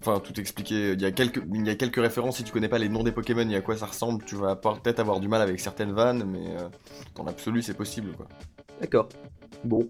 Enfin, 0.00 0.20
tout 0.20 0.32
est 0.34 0.40
expliqué. 0.40 0.92
Il 0.92 1.00
y 1.02 1.04
a 1.04 1.10
quelques, 1.10 1.42
il 1.52 1.66
y 1.66 1.70
a 1.70 1.74
quelques 1.74 1.96
références. 2.00 2.36
Si 2.36 2.44
tu 2.44 2.52
connais 2.52 2.68
pas 2.68 2.78
les 2.78 2.88
noms 2.88 3.02
des 3.02 3.12
Pokémon 3.12 3.48
et 3.50 3.56
à 3.56 3.60
quoi 3.60 3.76
ça 3.76 3.86
ressemble, 3.86 4.24
tu 4.24 4.36
vas 4.36 4.56
peut-être 4.56 5.00
avoir 5.00 5.20
du 5.20 5.28
mal 5.28 5.42
avec 5.42 5.58
certaines 5.60 5.92
vannes, 5.92 6.24
mais 6.24 6.46
euh, 6.56 6.68
dans 7.16 7.24
l'absolu, 7.24 7.62
c'est 7.62 7.74
possible, 7.76 8.12
quoi. 8.12 8.26
D'accord. 8.80 9.08
Bon. 9.64 9.88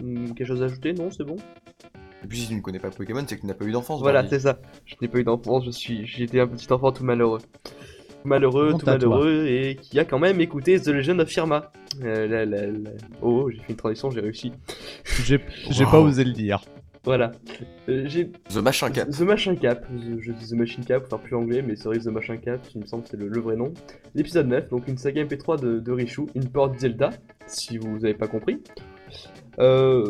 Hmm, 0.00 0.32
quelque 0.32 0.46
chose 0.46 0.62
à 0.62 0.64
ajouter? 0.64 0.94
Non, 0.94 1.10
c'est 1.10 1.24
bon 1.24 1.36
Et 2.24 2.26
puis 2.26 2.38
si 2.40 2.48
tu 2.48 2.54
ne 2.54 2.60
connais 2.60 2.78
pas 2.78 2.90
Pokémon, 2.90 3.22
c'est 3.28 3.36
que 3.36 3.42
tu 3.42 3.46
n'as 3.46 3.54
pas 3.54 3.66
eu 3.66 3.72
d'enfance. 3.72 4.00
Voilà, 4.00 4.26
c'est 4.26 4.40
ça. 4.40 4.58
Je 4.86 4.94
n'ai 5.02 5.08
pas 5.08 5.18
eu 5.18 5.24
d'enfance, 5.24 5.64
je 5.66 5.70
suis, 5.70 6.06
j'étais 6.06 6.40
un 6.40 6.46
petit 6.48 6.72
enfant 6.72 6.90
tout 6.90 7.04
malheureux. 7.04 7.40
Tout 8.22 8.28
malheureux, 8.28 8.74
tout 8.78 8.86
malheureux, 8.86 9.46
et 9.46 9.76
qui 9.76 9.98
a 9.98 10.04
quand 10.04 10.18
même 10.18 10.40
écouté 10.40 10.78
The 10.80 10.88
Legend 10.88 11.20
of 11.20 11.28
Firma. 11.28 11.72
Euh, 12.02 12.26
la- 12.26 12.44
la- 12.44 12.66
la- 12.66 12.90
Oh, 13.22 13.48
j'ai 13.50 13.58
fait 13.58 13.70
une 13.70 13.76
transition, 13.76 14.10
j'ai 14.10 14.20
réussi. 14.20 14.52
J'ai 15.24 15.40
Wow. 15.84 15.90
pas 15.90 16.00
osé 16.00 16.24
le 16.24 16.32
dire. 16.32 16.60
Voilà. 17.02 17.32
Euh, 17.88 18.06
The 18.50 18.56
Machin 18.58 18.90
Cap. 18.90 19.08
The 19.08 19.20
Machin 19.22 19.54
Cap, 19.56 19.86
je 20.18 20.32
dis 20.32 20.48
The 20.50 20.52
Machine 20.52 20.84
Cap, 20.84 21.04
enfin 21.06 21.16
plus 21.16 21.34
anglais, 21.34 21.62
mais 21.66 21.74
c'est 21.74 21.88
The 21.98 22.08
Machin 22.08 22.36
Cap, 22.36 22.60
il 22.74 22.82
me 22.82 22.86
semble 22.86 23.04
que 23.04 23.08
c'est 23.08 23.16
le, 23.16 23.28
le 23.28 23.40
vrai 23.40 23.56
nom. 23.56 23.72
L'épisode 24.14 24.48
9, 24.48 24.68
donc 24.68 24.86
une 24.86 24.98
saga 24.98 25.24
MP3 25.24 25.58
de, 25.60 25.78
de 25.80 25.92
Richu, 25.92 26.26
une 26.34 26.48
porte 26.50 26.78
Zelda, 26.78 27.08
si 27.46 27.78
vous 27.78 28.04
avez 28.04 28.12
pas 28.14 28.28
compris. 28.28 28.58
Euh, 29.58 30.04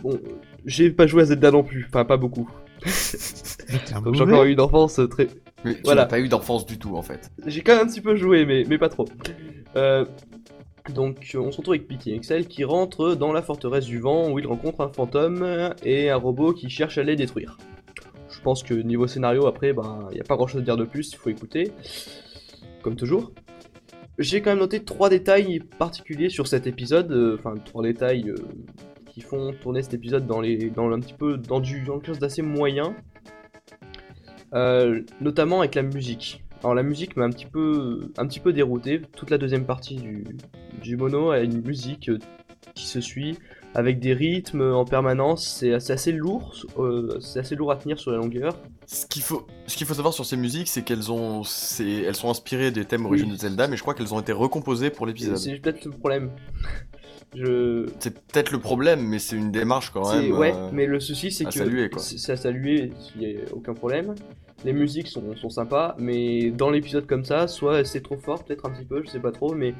bon, 0.00 0.18
j'ai 0.64 0.90
pas 0.90 1.08
joué 1.08 1.22
à 1.22 1.24
Zelda 1.24 1.50
non 1.50 1.64
plus, 1.64 1.86
enfin 1.88 2.04
pas 2.04 2.16
beaucoup. 2.16 2.48
Donc 4.04 4.14
j'ai 4.14 4.22
encore 4.22 4.44
eu 4.44 4.52
une 4.52 4.60
enfance 4.60 5.00
très, 5.10 5.26
Mais 5.64 5.74
tu 5.74 5.80
Voilà. 5.84 6.02
n'as 6.02 6.08
pas 6.08 6.20
eu 6.20 6.28
d'enfance 6.28 6.66
du 6.66 6.78
tout, 6.78 6.96
en 6.96 7.02
fait. 7.02 7.30
J'ai 7.46 7.60
quand 7.62 7.76
même 7.76 7.86
un 7.86 7.90
petit 7.90 8.00
peu 8.00 8.16
joué, 8.16 8.44
mais, 8.46 8.64
mais 8.68 8.78
pas 8.78 8.88
trop. 8.88 9.06
Euh, 9.76 10.04
donc, 10.94 11.36
on 11.38 11.50
se 11.52 11.56
retrouve 11.58 11.74
avec 11.74 11.86
Picky 11.86 12.12
Excel 12.12 12.46
qui 12.46 12.64
rentre 12.64 13.14
dans 13.14 13.32
la 13.32 13.42
forteresse 13.42 13.84
du 13.84 13.98
vent 14.00 14.30
où 14.30 14.38
il 14.38 14.46
rencontre 14.46 14.80
un 14.80 14.88
fantôme 14.88 15.74
et 15.84 16.10
un 16.10 16.16
robot 16.16 16.52
qui 16.52 16.68
cherche 16.68 16.98
à 16.98 17.02
les 17.02 17.14
détruire. 17.16 17.56
Je 18.30 18.40
pense 18.40 18.62
que 18.62 18.74
niveau 18.74 19.06
scénario, 19.06 19.46
après, 19.46 19.72
ben, 19.72 20.08
il 20.10 20.14
n'y 20.14 20.20
a 20.20 20.24
pas 20.24 20.36
grand 20.36 20.46
chose 20.46 20.62
à 20.62 20.64
dire 20.64 20.76
de 20.76 20.84
plus, 20.84 21.12
il 21.12 21.16
faut 21.16 21.30
écouter. 21.30 21.70
Comme 22.82 22.96
toujours. 22.96 23.30
J'ai 24.18 24.42
quand 24.42 24.50
même 24.50 24.58
noté 24.58 24.82
trois 24.82 25.08
détails 25.08 25.60
particuliers 25.78 26.28
sur 26.28 26.46
cet 26.46 26.66
épisode, 26.66 27.10
euh, 27.12 27.36
enfin, 27.38 27.54
trois 27.64 27.82
détails 27.82 28.28
euh, 28.30 28.36
qui 29.06 29.20
font 29.20 29.52
tourner 29.52 29.82
cet 29.82 29.94
épisode 29.94 30.26
dans, 30.26 30.40
les, 30.40 30.70
dans 30.70 30.90
un 30.90 31.00
petit 31.00 31.14
peu 31.14 31.36
dans, 31.36 31.60
du, 31.60 31.82
dans 31.84 31.94
quelque 31.98 32.06
chose 32.08 32.18
d'assez 32.18 32.42
moyen. 32.42 32.94
Euh, 34.54 35.00
notamment 35.20 35.60
avec 35.60 35.74
la 35.74 35.82
musique. 35.82 36.42
Alors 36.62 36.74
la 36.74 36.82
musique 36.82 37.16
m'a 37.16 37.24
un 37.24 37.30
petit 37.30 37.46
peu, 37.46 38.10
un 38.18 38.26
petit 38.26 38.40
peu 38.40 38.52
dérouté. 38.52 39.02
Toute 39.16 39.30
la 39.30 39.38
deuxième 39.38 39.64
partie 39.64 39.96
du, 39.96 40.24
du 40.82 40.96
mono 40.96 41.30
a 41.30 41.40
une 41.40 41.62
musique 41.62 42.08
euh, 42.10 42.18
qui 42.74 42.86
se 42.86 43.00
suit 43.00 43.38
avec 43.74 43.98
des 43.98 44.12
rythmes 44.12 44.62
en 44.62 44.84
permanence. 44.84 45.46
C'est 45.58 45.72
assez, 45.72 45.92
assez 45.92 46.12
lourd, 46.12 46.54
euh, 46.78 47.18
c'est 47.20 47.40
assez 47.40 47.56
lourd 47.56 47.72
à 47.72 47.76
tenir 47.76 47.98
sur 47.98 48.10
la 48.10 48.18
longueur. 48.18 48.58
Ce 48.86 49.06
qu'il 49.06 49.22
faut, 49.22 49.46
ce 49.66 49.76
qu'il 49.76 49.86
faut 49.86 49.94
savoir 49.94 50.12
sur 50.12 50.26
ces 50.26 50.36
musiques, 50.36 50.68
c'est 50.68 50.82
qu'elles 50.82 51.10
ont, 51.10 51.42
elles 51.80 52.14
sont 52.14 52.30
inspirées 52.30 52.70
des 52.70 52.84
thèmes 52.84 53.06
originaux 53.06 53.34
de 53.34 53.40
Zelda, 53.40 53.68
mais 53.68 53.76
je 53.76 53.82
crois 53.82 53.94
qu'elles 53.94 54.12
ont 54.12 54.20
été 54.20 54.32
recomposées 54.32 54.90
pour 54.90 55.06
l'épisode. 55.06 55.38
C'est 55.38 55.56
peut-être 55.56 55.84
le 55.84 55.92
problème. 55.92 56.30
Je, 57.34 57.86
C'est 57.98 58.14
peut-être 58.26 58.50
le 58.52 58.58
problème, 58.58 59.06
mais 59.06 59.18
c'est 59.18 59.36
une 59.36 59.50
démarche 59.50 59.90
quand 59.90 60.12
même. 60.12 60.32
ouais, 60.32 60.52
euh, 60.54 60.70
mais 60.72 60.86
le 60.86 61.00
souci 61.00 61.30
c'est 61.30 61.44
que 61.46 61.52
saluer, 61.52 61.88
quoi. 61.88 62.00
c'est 62.02 62.32
à 62.32 62.36
saluer, 62.36 62.92
il 63.16 63.20
n'y 63.26 63.36
a 63.36 63.40
aucun 63.52 63.72
problème. 63.74 64.14
Les 64.64 64.72
musiques 64.72 65.08
sont, 65.08 65.34
sont 65.34 65.48
sympas, 65.50 65.96
mais 65.98 66.50
dans 66.50 66.70
l'épisode 66.70 67.06
comme 67.06 67.24
ça, 67.24 67.48
soit 67.48 67.84
c'est 67.84 68.00
trop 68.02 68.16
fort, 68.18 68.44
peut-être 68.44 68.66
un 68.66 68.70
petit 68.70 68.84
peu, 68.84 69.02
je 69.04 69.08
sais 69.10 69.18
pas 69.18 69.32
trop, 69.32 69.54
mais 69.54 69.74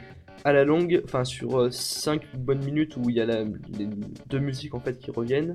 à 0.45 0.53
la 0.53 0.65
longue, 0.65 1.03
enfin 1.05 1.25
sur 1.25 1.73
5 1.73 2.23
bonnes 2.37 2.65
minutes 2.65 2.97
où 2.97 3.09
il 3.11 3.17
y 3.17 3.21
a 3.21 3.27
la- 3.27 3.45
les 3.45 3.87
deux 4.29 4.39
musiques 4.41 4.75
en 4.75 4.81
fait 4.81 4.99
qui 4.99 5.11
reviennent, 5.11 5.55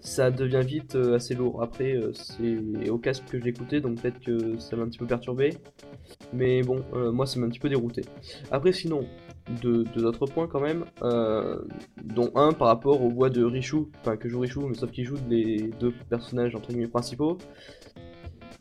ça 0.00 0.30
devient 0.30 0.62
vite 0.66 0.96
euh, 0.96 1.14
assez 1.16 1.34
lourd. 1.34 1.62
Après, 1.62 1.92
euh, 1.94 2.12
c'est 2.14 2.90
au 2.90 2.98
casque 2.98 3.24
que 3.30 3.38
je 3.38 3.44
l'écoutais, 3.44 3.80
donc 3.80 4.00
peut-être 4.02 4.20
que 4.20 4.58
ça 4.58 4.74
m'a 4.76 4.82
un 4.82 4.88
petit 4.88 4.98
peu 4.98 5.06
perturbé. 5.06 5.54
Mais 6.32 6.62
bon, 6.62 6.82
euh, 6.94 7.12
moi 7.12 7.26
ça 7.26 7.38
m'a 7.38 7.46
un 7.46 7.48
petit 7.50 7.60
peu 7.60 7.68
dérouté. 7.68 8.02
Après, 8.50 8.72
sinon, 8.72 9.06
deux, 9.62 9.84
deux 9.84 10.04
autres 10.04 10.26
points 10.26 10.46
quand 10.46 10.60
même, 10.60 10.84
euh, 11.02 11.58
dont 12.02 12.30
un 12.34 12.52
par 12.52 12.68
rapport 12.68 13.02
aux 13.02 13.10
voix 13.10 13.30
de 13.30 13.44
Richu, 13.44 13.76
enfin 14.00 14.16
que 14.16 14.28
joue 14.28 14.40
Richu, 14.40 14.60
mais 14.60 14.74
sauf 14.74 14.90
qu'il 14.90 15.04
joue 15.04 15.16
les 15.28 15.70
deux 15.80 15.92
personnages 16.08 16.54
entre 16.54 16.68
guillemets 16.70 16.88
principaux. 16.88 17.38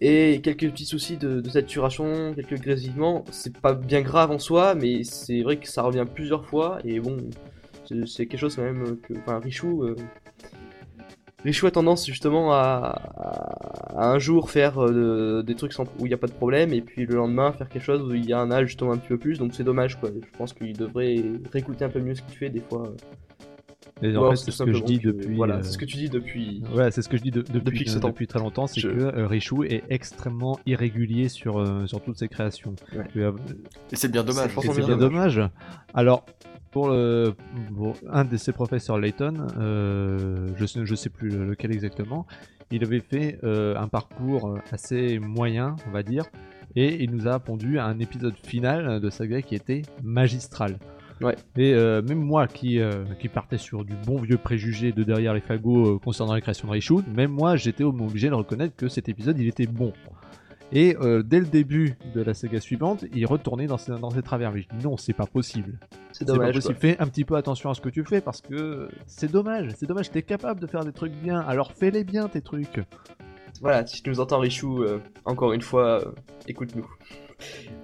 Et 0.02 0.42
quelques 0.42 0.70
petits 0.72 0.86
soucis 0.86 1.18
de, 1.18 1.40
de 1.40 1.50
saturation, 1.50 2.34
quelques 2.34 2.60
grésillements, 2.60 3.24
c'est 3.32 3.58
pas 3.58 3.74
bien 3.74 4.02
grave 4.02 4.32
en 4.32 4.40
soi, 4.40 4.76
mais 4.76 5.04
c'est 5.04 5.42
vrai 5.44 5.58
que 5.58 5.68
ça 5.68 5.82
revient 5.84 6.06
plusieurs 6.14 6.46
fois, 6.46 6.80
et 6.84 7.00
bon, 7.00 7.18
c'est- 8.06 8.26
quelque 8.26 8.38
chose 8.38 8.56
quand 8.56 8.64
même 8.64 8.98
que. 8.98 9.14
Enfin, 9.20 9.40
Richu. 9.40 9.68
euh, 9.68 9.96
Richu 11.44 11.66
a 11.66 11.72
tendance 11.72 12.06
justement 12.06 12.54
à, 12.54 12.58
à- 13.18 14.02
à 14.02 14.10
un 14.12 14.18
jour 14.20 14.50
faire 14.50 14.82
euh, 14.84 15.44
des 15.44 15.56
trucs 15.56 15.74
sans, 15.74 15.84
où 16.00 16.06
il 16.06 16.08
n'y 16.08 16.14
a 16.14 16.18
pas 16.18 16.28
de 16.28 16.32
problème, 16.34 16.74
et 16.74 16.82
puis 16.82 17.06
le 17.06 17.16
lendemain 17.16 17.52
faire 17.52 17.70
quelque 17.70 17.84
chose 17.84 18.02
où 18.02 18.14
il 18.16 18.26
y 18.26 18.34
a 18.34 18.40
un 18.40 18.50
âge 18.52 18.68
justement 18.68 18.94
un 18.94 18.98
petit 18.98 19.10
peu 19.10 19.18
plus, 19.18 19.38
donc 19.40 19.54
c'est 19.54 19.64
dommage 19.64 20.00
quoi. 20.00 20.10
Je 20.14 20.38
pense 20.38 20.54
qu'il 20.54 20.76
devrait 20.78 21.22
réécouter 21.52 21.86
un 21.86 21.90
peu 21.90 22.00
mieux 22.00 22.16
ce 22.16 22.22
qu'il 22.22 22.38
fait 22.38 22.50
des 22.50 22.62
fois. 22.62 22.94
Et 24.02 24.18
en 24.18 24.32
fait, 24.32 24.36
c'est 24.38 24.52
ce 24.52 24.64
que 24.64 24.74
je 24.74 24.84
dis 24.84 25.00
depuis. 25.00 25.36
Voilà, 25.36 25.56
euh, 25.58 25.60
c'est 25.64 25.72
ce 25.74 25.78
que 25.78 25.86
tu 25.86 25.96
dis 25.98 26.10
depuis. 26.10 26.62
Voilà, 26.72 26.92
c'est 26.92 27.02
ce 27.02 27.08
que 27.08 27.16
je 27.16 27.22
dis 27.22 27.32
de- 27.32 27.42
depuis, 27.42 27.88
euh, 27.88 27.92
ce 27.92 28.00
temps. 28.00 28.10
depuis 28.10 28.28
très 28.28 28.40
longtemps, 28.40 28.68
c'est 28.68 28.82
Je- 28.82 28.90
que 28.90 28.98
euh, 29.00 29.28
Richu 29.28 29.66
est 29.68 29.84
extrêmement 29.90 30.60
irrégulier 30.66 31.30
sur, 31.30 31.60
euh, 31.60 31.86
sur 31.86 32.02
toutes 32.02 32.18
ses 32.18 32.28
créations. 32.28 32.76
Ouais. 32.96 33.06
Et, 33.16 33.20
euh, 33.20 33.32
Et 33.92 33.96
c'est 33.96 34.10
bien 34.12 34.24
dommage. 34.24 34.44
C'est 34.46 34.50
et 34.50 34.52
franchement 34.54 34.74
c'est 34.74 34.80
bien 34.80 34.88
bien 34.88 34.98
dommage. 34.98 35.42
Alors, 35.94 36.26
pour, 36.74 36.90
le, 36.90 37.34
pour 37.76 37.96
un 38.10 38.26
de 38.26 38.36
ses 38.36 38.52
professeurs, 38.52 38.98
Layton, 38.98 39.48
euh, 39.58 40.50
je, 40.58 40.84
je 40.84 40.96
sais 40.96 41.10
plus 41.10 41.30
lequel 41.30 41.72
exactement, 41.72 42.26
il 42.72 42.84
avait 42.84 43.00
fait 43.00 43.40
euh, 43.44 43.76
un 43.78 43.88
parcours 43.88 44.58
assez 44.72 45.20
moyen, 45.20 45.76
on 45.88 45.92
va 45.92 46.04
dire, 46.04 46.26
et 46.76 47.04
il 47.04 47.12
nous 47.12 47.28
a 47.28 47.40
pondu 47.40 47.80
un 47.80 48.00
épisode 48.00 48.36
final 48.44 49.00
de 49.00 49.10
saga 49.10 49.42
qui 49.42 49.56
était 49.56 49.84
magistral. 50.04 50.80
Ouais. 51.22 51.36
Et 51.58 51.74
euh, 51.74 52.02
même 52.02 52.20
moi 52.20 52.48
qui, 52.48 52.80
euh, 52.80 53.06
qui 53.20 53.30
partais 53.30 53.58
sur 53.58 53.86
du 53.86 53.94
bon 54.06 54.20
vieux 54.20 54.38
préjugé 54.38 54.92
de 54.92 55.04
derrière 55.04 55.34
les 55.34 55.42
fagots 55.42 55.96
euh, 55.96 56.00
concernant 56.00 56.34
la 56.34 56.42
création 56.42 56.68
de 56.68 56.74
Richu, 56.74 56.96
même 57.16 57.32
moi 57.32 57.56
j'étais 57.56 57.84
obligé 57.84 58.30
de 58.30 58.34
reconnaître 58.34 58.76
que 58.76 58.88
cet 58.90 59.10
épisode 59.10 59.38
il 59.40 59.48
était 59.48 59.68
bon. 59.68 59.94
Et 60.76 60.98
euh, 61.00 61.22
dès 61.22 61.40
le 61.40 61.46
début 61.46 61.96
de 62.16 62.22
la 62.22 62.34
saga 62.34 62.60
suivante, 62.60 63.06
il 63.14 63.28
retournait 63.28 63.68
dans 63.68 63.78
ses, 63.78 63.92
dans 63.92 64.10
ses 64.10 64.24
travers. 64.24 64.52
Mais 64.52 64.62
je 64.62 64.68
dis 64.76 64.84
non, 64.84 64.98
c'est 64.98 65.14
pas 65.14 65.28
possible. 65.28 65.78
C'est 66.12 66.26
pas 66.26 66.34
dommage. 66.34 66.56
possible. 66.56 66.76
Fais 66.80 67.00
un 67.00 67.06
petit 67.06 67.26
peu 67.26 67.36
attention 67.36 67.70
à 67.70 67.76
ce 67.76 67.82
que 67.82 67.90
tu 67.90 68.04
fais 68.04 68.22
parce 68.22 68.42
que 68.42 68.90
c'est 69.06 69.32
dommage. 69.32 69.70
C'est 69.78 69.86
dommage. 69.86 70.10
T'es 70.10 70.24
capable 70.24 70.60
de 70.60 70.66
faire 70.66 70.84
des 70.84 70.92
trucs 70.92 71.14
bien. 71.14 71.40
Alors 71.42 71.74
fais-les 71.74 72.04
bien 72.04 72.28
tes 72.28 72.42
trucs. 72.42 72.82
Voilà, 73.62 73.86
si 73.86 74.02
tu 74.02 74.10
nous 74.10 74.20
entends 74.20 74.40
Richu, 74.40 74.66
euh, 74.66 74.98
encore 75.26 75.54
une 75.54 75.62
fois, 75.62 76.02
euh, 76.02 76.12
écoute-nous. 76.48 76.90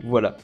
voilà. 0.04 0.36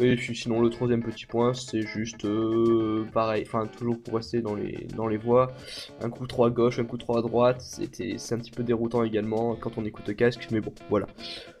Et 0.00 0.14
puis 0.14 0.36
sinon 0.36 0.60
le 0.60 0.70
troisième 0.70 1.02
petit 1.02 1.26
point 1.26 1.54
c'est 1.54 1.82
juste 1.82 2.24
euh, 2.24 3.04
pareil, 3.12 3.42
enfin 3.44 3.66
toujours 3.66 3.98
pour 4.00 4.14
rester 4.14 4.40
dans 4.40 4.54
les, 4.54 4.86
dans 4.96 5.08
les 5.08 5.16
voies, 5.16 5.52
un 6.00 6.08
coup 6.08 6.26
3 6.26 6.46
à 6.46 6.50
gauche, 6.50 6.78
un 6.78 6.84
coup 6.84 6.98
3 6.98 7.18
à 7.18 7.22
droite, 7.22 7.60
c'était 7.60 8.14
c'est 8.16 8.34
un 8.36 8.38
petit 8.38 8.52
peu 8.52 8.62
déroutant 8.62 9.02
également 9.02 9.56
quand 9.56 9.76
on 9.76 9.84
écoute 9.84 10.06
le 10.06 10.14
casque, 10.14 10.46
mais 10.52 10.60
bon 10.60 10.72
voilà. 10.88 11.06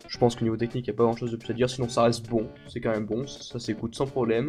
Je 0.06 0.18
pense 0.18 0.36
qu'au 0.36 0.44
niveau 0.44 0.56
technique 0.56 0.86
il 0.86 0.90
n'y 0.90 0.94
a 0.94 0.96
pas 0.96 1.02
grand 1.04 1.16
chose 1.16 1.32
de 1.32 1.36
plus 1.36 1.50
à 1.50 1.54
dire, 1.54 1.68
sinon 1.68 1.88
ça 1.88 2.04
reste 2.04 2.28
bon, 2.28 2.46
c'est 2.68 2.80
quand 2.80 2.92
même 2.92 3.06
bon, 3.06 3.26
ça, 3.26 3.42
ça 3.42 3.58
s'écoute 3.58 3.94
sans 3.96 4.06
problème. 4.06 4.48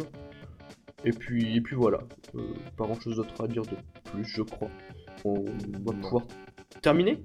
Et 1.04 1.12
puis, 1.12 1.56
et 1.56 1.60
puis 1.60 1.76
voilà, 1.76 1.98
Euh, 2.34 2.40
pas 2.76 2.84
grand 2.84 3.00
chose 3.00 3.16
d'autre 3.16 3.42
à 3.42 3.48
dire 3.48 3.62
de 3.62 3.76
plus 4.10 4.24
je 4.24 4.42
crois. 4.42 4.68
On 5.24 5.44
va 5.84 5.92
pouvoir 5.92 6.22
terminer? 6.82 7.22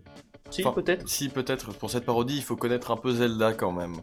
Si, 0.50 0.64
Enfin, 0.66 0.74
peut-être? 0.82 1.08
Si, 1.08 1.30
peut-être. 1.30 1.74
Pour 1.78 1.90
cette 1.90 2.06
parodie, 2.06 2.38
il 2.38 2.44
faut 2.44 2.56
connaître 2.56 2.92
un 2.92 2.98
peu 2.98 3.12
Zelda 3.12 3.54
quand 3.54 3.72
même. 3.72 3.96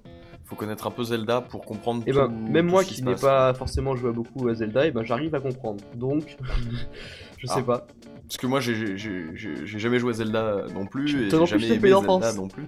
Faut 0.53 0.57
connaître 0.57 0.87
un 0.87 0.91
peu 0.91 1.03
Zelda 1.03 1.41
pour 1.41 1.63
comprendre 1.65 2.03
Et 2.07 2.13
ben, 2.13 2.27
tout- 2.27 2.53
même 2.53 2.67
tout 2.67 2.73
moi 2.73 2.85
qui 2.85 3.03
n'ai 3.03 3.15
pas 3.15 3.55
forcément 3.55 3.97
joué 3.97 4.13
beaucoup 4.13 4.49
à 4.49 4.55
Zelda, 4.55 4.87
et 4.87 4.91
ben 4.91 5.03
j'arrive 5.03 5.35
à 5.35 5.41
comprendre. 5.41 5.83
Donc, 5.95 6.37
je 7.39 7.47
sais 7.47 7.55
Ah. 7.57 7.63
pas. 7.63 7.87
Parce 8.29 8.37
que 8.37 8.47
moi, 8.47 8.61
j'ai- 8.61 8.99
jamais 8.99 9.99
joué 9.99 10.11
à 10.11 10.13
Zelda 10.13 10.67
non 10.75 10.85
plus, 10.85 11.09
et 11.09 11.31
j'ai 11.31 11.31
jamais 11.47 11.69
aimé. 11.69 11.89
Zelda 11.91 12.35
non 12.35 12.49
plus. 12.49 12.65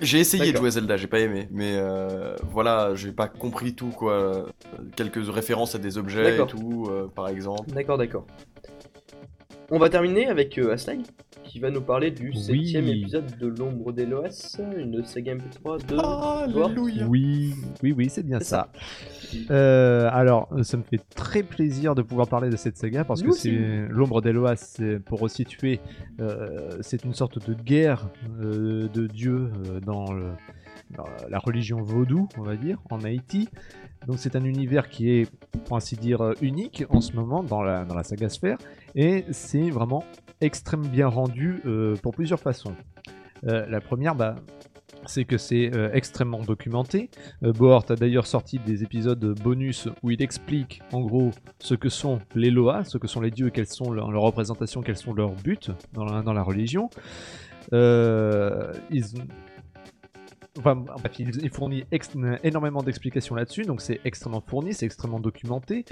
J'ai 0.00 0.18
essayé 0.18 0.50
de 0.52 0.56
jouer 0.56 0.68
à 0.68 0.70
Zelda, 0.70 0.96
j'ai 0.96 1.08
pas 1.08 1.20
aimé, 1.20 1.46
mais 1.50 1.74
euh, 1.76 2.36
voilà, 2.50 2.94
j'ai 2.94 3.12
pas 3.12 3.28
compris 3.28 3.74
tout 3.74 3.90
quoi. 3.90 4.46
Quelques 4.96 5.22
références 5.28 5.74
à 5.74 5.78
des 5.78 5.98
objets 5.98 6.38
et 6.40 6.46
tout, 6.46 6.86
euh, 6.90 7.06
par 7.14 7.28
exemple. 7.28 7.70
D'accord, 7.70 7.98
d'accord. 7.98 8.26
On 9.70 9.78
va 9.78 9.90
terminer 9.90 10.26
avec 10.28 10.56
euh, 10.56 10.72
qui 11.52 11.60
va 11.60 11.70
nous 11.70 11.82
parler 11.82 12.10
du 12.10 12.30
Oui. 12.30 12.38
septième 12.38 12.88
épisode 12.88 13.36
de 13.38 13.46
l'ombre 13.46 13.92
d'Eloas, 13.92 14.58
une 14.74 15.04
saga 15.04 15.34
MP3 15.34 15.84
de... 15.86 15.98
Alléluia. 15.98 17.06
Oui, 17.06 17.52
oui, 17.82 17.92
oui, 17.94 18.08
c'est 18.08 18.22
bien 18.22 18.40
ça. 18.40 18.72
Euh, 19.50 20.08
alors, 20.10 20.48
ça 20.62 20.78
me 20.78 20.82
fait 20.82 21.00
très 21.14 21.42
plaisir 21.42 21.94
de 21.94 22.00
pouvoir 22.00 22.26
parler 22.26 22.48
de 22.48 22.56
cette 22.56 22.78
saga 22.78 23.04
parce 23.04 23.22
Nous 23.22 23.32
que 23.32 23.36
c'est 23.36 23.86
l'ombre 23.90 24.22
d'Eloas, 24.22 24.80
pour 25.04 25.20
resituer, 25.20 25.80
euh, 26.20 26.70
c'est 26.80 27.04
une 27.04 27.12
sorte 27.12 27.46
de 27.46 27.52
guerre 27.52 28.08
euh, 28.40 28.88
de 28.88 29.06
Dieu 29.06 29.50
euh, 29.68 29.80
dans, 29.80 30.10
le- 30.10 30.32
dans 30.96 31.04
la 31.28 31.38
religion 31.38 31.82
vaudou, 31.82 32.30
on 32.38 32.42
va 32.44 32.56
dire, 32.56 32.78
en 32.90 33.04
Haïti. 33.04 33.50
Donc 34.06 34.18
c'est 34.18 34.36
un 34.36 34.44
univers 34.44 34.88
qui 34.88 35.10
est, 35.10 35.30
pour 35.64 35.76
ainsi 35.76 35.96
dire, 35.96 36.20
euh, 36.22 36.34
unique 36.40 36.84
en 36.90 37.00
ce 37.00 37.12
moment 37.14 37.42
dans 37.42 37.62
la, 37.62 37.84
dans 37.84 38.00
saga 38.02 38.28
Sphère, 38.28 38.58
et 38.94 39.24
c'est 39.30 39.70
vraiment 39.70 40.04
extrêmement 40.42 40.88
bien 40.88 41.08
rendu 41.08 41.60
euh, 41.66 41.96
pour 42.02 42.12
plusieurs 42.12 42.40
façons. 42.40 42.74
Euh, 43.46 43.66
la 43.68 43.80
première, 43.80 44.14
bah, 44.14 44.36
c'est 45.06 45.24
que 45.24 45.36
c'est 45.36 45.70
extrêmement 45.92 46.42
documenté. 46.42 47.10
Euh, 47.42 47.52
Bohort 47.52 47.84
a 47.88 47.96
d'ailleurs 47.96 48.26
sorti 48.26 48.60
des 48.60 48.84
épisodes 48.84 49.36
bonus 49.42 49.88
où 50.02 50.10
il 50.10 50.22
explique 50.22 50.80
en 50.92 51.00
gros 51.00 51.32
ce 51.58 51.74
que 51.74 51.88
sont 51.88 52.20
les 52.36 52.50
Loa, 52.50 52.84
ce 52.84 52.98
que 52.98 53.08
sont 53.08 53.20
les 53.20 53.32
dieux, 53.32 53.50
quelles 53.50 53.66
sont 53.66 53.90
leurs, 53.90 54.08
représentations, 54.08 54.80
quels 54.82 54.96
sont 54.96 55.12
leurs 55.12 55.32
buts 55.32 55.58
dans 55.92 56.04
la, 56.04 56.42
religion. 56.42 56.88
Enfin, 60.58 60.76
bref, 60.76 61.18
il, 61.18 61.50
fournit 61.50 61.84
énormément 62.42 62.82
d'explications 62.82 63.34
là-dessus, 63.34 63.62
donc 63.62 63.80
c'est 63.80 64.00
extrêmement 64.04 64.42
fourni, 64.46 64.74
c'est 64.74 64.84
extrêmement 64.84 65.18
documenté. 65.18 65.86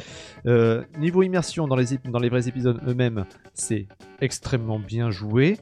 Euh, 0.45 0.85
niveau 0.99 1.23
immersion 1.23 1.67
dans 1.67 1.77
les 1.77 2.29
vrais 2.29 2.47
épisodes 2.47 2.79
eux-mêmes, 2.87 3.25
c'est 3.55 3.87
extrêmement 4.21 4.79
bien 4.79 5.11
joué, 5.11 5.57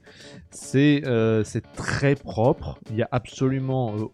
c'est 0.50 1.02
euh, 1.07 1.45
c'est 1.45 1.62
très 1.73 2.14
propre, 2.14 2.78
il 2.90 2.97
y 2.97 3.02
a 3.02 3.09
absolument, 3.12 3.95
euh, 3.97 4.05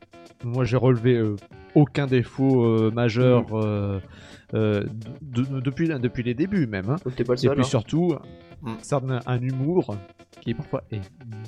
moi 0.45 0.65
j'ai 0.65 0.77
relevé 0.77 1.15
euh, 1.17 1.37
aucun 1.75 2.07
défaut 2.07 2.65
euh, 2.65 2.91
majeur 2.93 3.47
euh, 3.53 4.01
euh, 4.55 4.85
de- 5.23 5.43
de- 5.45 5.61
depuis, 5.61 5.89
depuis 5.89 6.23
les 6.23 6.35
débuts 6.35 6.67
même. 6.67 6.91
hein. 6.91 6.97
Pas 7.05 7.11
le 7.11 7.45
Et 7.45 7.49
puis 7.51 7.61
hein. 7.61 7.65
surtout, 7.65 8.15
Mm. 8.63 8.73
ça 8.81 8.97
a 8.97 9.01
un, 9.13 9.21
un 9.27 9.41
humour 9.43 9.95
qui 10.41 10.55
parfois 10.55 10.85
est 10.91 11.01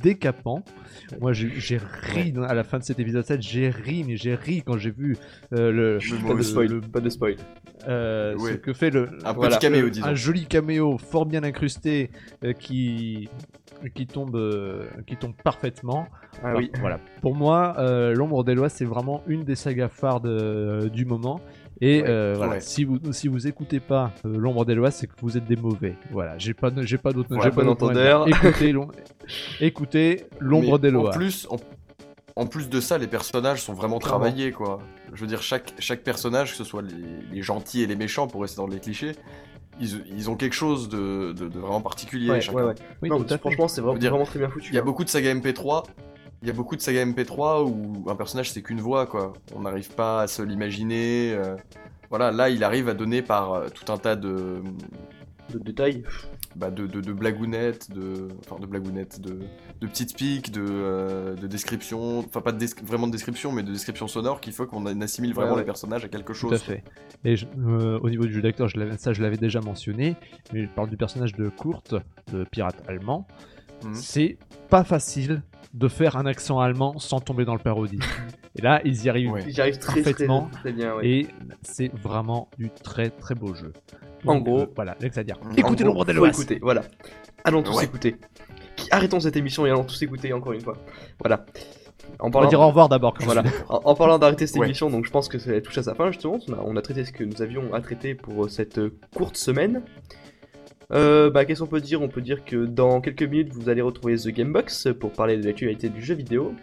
décapant. 0.03 0.63
Moi, 1.21 1.33
j'ai 1.33 1.79
ri 1.79 2.35
à 2.47 2.53
la 2.53 2.63
fin 2.63 2.79
de 2.79 2.85
cet 2.85 2.99
épisode 2.99 3.25
7, 3.25 3.41
j'ai 3.41 3.71
ri, 3.71 4.05
mais 4.07 4.17
j'ai 4.19 4.35
ri 4.35 4.63
quand 4.67 4.77
j'ai 4.77 4.91
vu 4.91 5.17
euh, 5.55 5.73
le, 5.73 5.99
Pas 6.27 6.35
de 6.35 6.43
spoil, 6.43 6.67
le- 6.69 6.81
pas 6.83 7.01
de 7.01 7.09
spoil. 7.09 7.37
euh, 7.89 8.37
ce 8.39 8.53
que 8.57 8.75
fait 8.75 8.91
le 8.91 9.09
Un 9.25 9.33
Voilà. 9.33 9.57
petit 9.57 9.67
caméo, 9.67 9.85
le- 9.87 9.91
disons. 9.91 10.07
un 10.07 10.15
joli 10.15 10.45
caméo 10.45 10.99
fort 10.99 11.25
bien 11.25 11.43
incrusté 11.43 12.11
euh, 12.45 12.53
qui 12.53 13.31
qui 13.95 14.07
tombe 14.07 14.37
euh, 14.37 14.85
qui 15.07 15.17
tombe 15.17 15.33
parfaitement. 15.45 16.07
Ah 16.11 16.37
Enfin, 16.51 16.55
oui. 16.57 16.71
Voilà. 16.81 16.99
Pour 17.23 17.35
moi, 17.35 17.75
euh, 17.79 18.15
l'ombre 18.15 18.45
d'Eloise 18.45 18.73
c'est 18.73 18.85
vraiment 18.85 19.23
une 19.27 19.45
des 19.45 19.55
sagas 19.55 19.89
phares 19.89 20.21
de- 20.21 20.89
du 20.93 21.05
moment. 21.05 21.41
Et 21.83 22.01
Ouais. 22.03 22.09
euh, 22.09 22.35
voilà, 22.37 22.53
Ouais. 22.55 22.61
si 22.61 22.85
vous 22.85 22.99
si 23.13 23.29
vous 23.29 23.47
écoutez 23.47 23.81
pas 23.81 24.13
euh, 24.25 24.37
l'ombre 24.39 24.65
d'Eloise, 24.65 24.95
c'est 24.95 25.07
que 25.07 25.13
vous 25.21 25.37
êtes 25.37 25.45
des 25.45 25.57
mauvais. 25.57 25.95
Voilà, 26.11 26.39
j'ai 26.39 26.55
pas 26.55 26.71
j'ai 26.83 26.97
pas 26.99 27.13
d'autre 27.13 27.29
Voilà, 27.31 27.45
j'ai 27.45 27.51
pas 27.55 27.63
bon 27.63 27.69
d'autre 27.71 27.85
moyen 27.93 28.01
de 28.01 28.05
dire. 28.07 28.21
entendeur. 28.21 28.47
Écoutez 28.47 28.73
l'om- 28.73 28.93
écoutez 29.61 30.25
l'ombre 30.41 30.67
Mais 30.67 30.73
En 30.73 30.79
d'Eloise. 30.79 31.17
plus, 31.17 31.47
en, 31.51 31.57
en 32.37 32.47
plus 32.47 32.69
de 32.69 32.81
ça, 32.81 32.99
les 32.99 33.07
personnages 33.07 33.63
sont 33.63 33.73
vraiment 33.75 33.99
Clairement. 33.99 34.21
travaillés, 34.21 34.53
quoi. 34.53 34.79
Je 35.13 35.21
veux 35.21 35.27
dire, 35.27 35.43
chaque, 35.43 35.73
chaque 35.79 36.03
personnage, 36.03 36.51
que 36.53 36.57
ce 36.57 36.65
soit 36.65 36.83
les, 36.83 36.95
les 37.33 37.43
gentils 37.43 37.83
et 37.83 37.87
les 37.87 37.97
méchants, 37.97 38.27
pour 38.27 38.43
rester 38.43 38.57
dans 38.59 38.67
les 38.67 38.79
clichés, 38.81 39.13
ils, 39.81 40.05
ils 40.17 40.31
ont 40.31 40.37
quelque 40.37 40.55
chose 40.55 40.89
de, 40.89 41.33
de- 41.33 41.49
de 41.49 41.59
vraiment 41.59 41.81
particulier. 41.81 42.31
Ouais, 42.31 42.41
chacun. 42.41 42.59
ouais, 42.59 42.65
ouais. 42.65 42.75
Oui, 43.03 43.09
non, 43.09 43.25
franchement, 43.39 43.69
c'est 43.69 43.81
vraiment, 43.81 44.25
très 44.25 44.39
bien 44.39 44.49
foutu. 44.49 44.71
Il 44.71 44.75
y 44.75 44.79
a 44.79 44.81
hein. 44.81 44.85
beaucoup 44.85 45.05
de 45.05 45.09
sagas 45.09 45.35
MP3. 45.35 45.85
Il 46.43 46.49
y 46.49 46.51
a 46.51 46.55
beaucoup 46.55 46.77
de 46.77 46.81
sagas 46.83 47.05
MP3 47.05 47.65
où 47.65 48.09
un 48.11 48.15
personnage 48.17 48.51
c'est 48.53 48.63
qu'une 48.63 48.81
voix, 48.81 49.07
quoi. 49.07 49.33
On 49.55 49.61
n'arrive 49.61 49.91
pas 49.95 50.23
à 50.23 50.27
se 50.27 50.43
l'imaginer. 50.43 51.33
euh, 51.35 51.57
Voilà, 52.11 52.31
là 52.31 52.51
il 52.51 52.63
arrive 52.63 52.89
à 52.89 52.95
donner 52.95 53.23
par 53.23 53.53
euh, 53.55 53.69
tout 53.69 53.91
un 53.91 53.97
tas 53.97 54.17
de, 54.17 54.63
de 55.53 55.59
détails. 55.59 56.05
Bah, 56.57 56.71
de, 56.71 56.87
de, 56.87 57.01
de 57.01 57.13
blagounettes, 57.13 57.91
de, 57.93 58.29
enfin 58.41 58.59
de 58.61 58.67
blagounettes, 58.67 59.21
de, 59.21 59.39
de 59.81 59.87
petites 59.87 60.17
piques, 60.17 60.51
de, 60.51 60.65
euh, 60.67 61.35
de 61.35 61.47
descriptions, 61.47 62.21
enfin 62.21 62.41
pas 62.41 62.53
de 62.53 62.67
vraiment 62.85 63.07
de 63.07 63.13
description, 63.13 63.53
mais 63.53 63.63
de 63.63 63.71
description 63.73 64.09
sonore 64.09 64.41
qu'il 64.41 64.53
faut 64.53 64.67
qu'on 64.67 64.85
assimile 65.01 65.35
vraiment 65.35 65.51
Ouais, 65.51 65.57
ouais. 65.57 65.63
les 65.63 65.67
personnages 65.67 66.05
à 66.05 66.09
quelque 66.09 66.33
chose. 66.33 66.51
Tout 66.51 66.57
à 66.57 66.59
fait. 66.59 66.83
Et 67.25 67.37
je- 67.37 67.47
euh, 67.59 67.99
au 68.01 68.09
niveau 68.11 68.25
du 68.25 68.33
jeu 68.33 68.43
d'acteur, 68.43 68.69
ça 68.99 69.13
je 69.13 69.23
l'avais 69.23 69.37
déjà 69.37 69.61
mentionné, 69.61 70.17
mais 70.53 70.65
je 70.65 70.69
parle 70.69 70.89
du 70.91 70.97
personnage 70.97 71.35
de 71.35 71.49
Kurt, 71.49 71.95
le 72.33 72.45
pirate 72.45 72.83
allemand. 72.89 73.27
Mhm. 73.85 73.95
C'est 73.95 74.39
pas 74.71 74.85
facile 74.85 75.43
de 75.75 75.89
faire 75.89 76.17
un 76.17 76.25
accent 76.25 76.59
allemand 76.59 76.99
sans 76.99 77.21
tomber 77.21 77.45
dans 77.45 77.53
le 77.55 77.61
parodie. 77.61 77.99
Et 78.59 78.63
là, 78.63 78.81
ils 78.87 79.05
y 79.05 79.11
arrivent. 79.11 79.33
Ouais. 79.33 79.45
J'y 79.51 79.61
arrive 79.61 79.79
très, 79.79 80.01
très, 80.01 80.11
Parfaitement. 80.13 80.49
très 80.51 80.73
bien. 80.73 80.95
ouais. 80.97 81.07
Et 81.07 81.27
c'est 81.61 81.93
vraiment 81.93 82.49
du 82.59 82.71
très 82.71 83.11
très 83.11 83.35
beau 83.35 83.55
jeu. 83.55 83.75
En 84.31 84.41
gros- 84.41 84.61
euh, 84.61 84.67
voilà, 84.75 84.97
Lex 85.01 85.17
à 85.19 85.25
dire. 85.25 85.39
Écoutez 85.57 85.85
faut 85.85 86.05
d'Eloas. 86.05 86.29
écouter, 86.29 86.59
voilà. 86.63 86.83
Allons 87.45 87.63
tous 87.63 87.77
Ouais. 87.77 87.85
écouter. 87.85 88.17
Arrêtons 88.91 89.21
cette 89.21 89.37
émission 89.37 89.65
et 89.67 89.71
allons 89.71 89.85
tous 89.85 90.01
écouter 90.03 90.33
encore 90.33 90.53
une 90.53 90.61
fois. 90.61 90.77
Voilà. 91.21 91.47
En 92.19 92.27
On 92.27 92.27
va 92.27 92.33
parlant, 92.33 92.49
dire 92.49 92.61
au 92.61 92.67
revoir 92.69 92.89
d'abord. 92.89 93.15
voilà. 93.21 93.43
en, 93.69 93.81
en 93.85 93.95
parlant 93.95 94.19
d'arrêter 94.19 94.47
cette 94.47 94.59
Ouais. 94.59 94.67
émission, 94.67 94.91
donc 94.91 95.07
je 95.07 95.11
pense 95.11 95.29
que 95.29 95.39
ça 95.39 95.59
touche 95.61 95.79
à 95.79 95.83
sa 95.83 95.95
fin 95.95 96.11
justement. 96.11 96.39
On 96.49 96.53
a, 96.53 96.59
on 96.65 96.77
a 96.77 96.83
traité 96.83 97.05
ce 97.05 97.13
que 97.13 97.25
nous 97.25 97.43
avions 97.43 97.73
à 97.75 97.81
traiter 97.81 98.15
pour 98.15 98.45
euh, 98.45 98.49
cette 98.49 98.79
euh, 98.79 98.97
courte 99.15 99.37
semaine. 99.37 99.83
Euh, 100.93 101.31
bah, 101.31 101.45
qu'est-ce 101.45 101.61
qu'on 101.61 101.67
peut 101.67 101.81
dire? 101.81 102.01
On 102.03 102.09
peut 102.09 102.21
dire 102.21 102.45
que 102.45 102.65
dans 102.65 103.01
quelques 103.01 103.25
minutes, 103.25 103.53
vous 103.53 103.69
allez 103.69 103.83
retrouver 103.83 104.17
The 104.17 104.29
Gamebox 104.29 104.89
pour 105.01 105.11
parler 105.11 105.37
de 105.37 105.45
l'actualité 105.45 105.89
du 105.89 106.01
jeu 106.03 106.15
vidéo. 106.15 106.55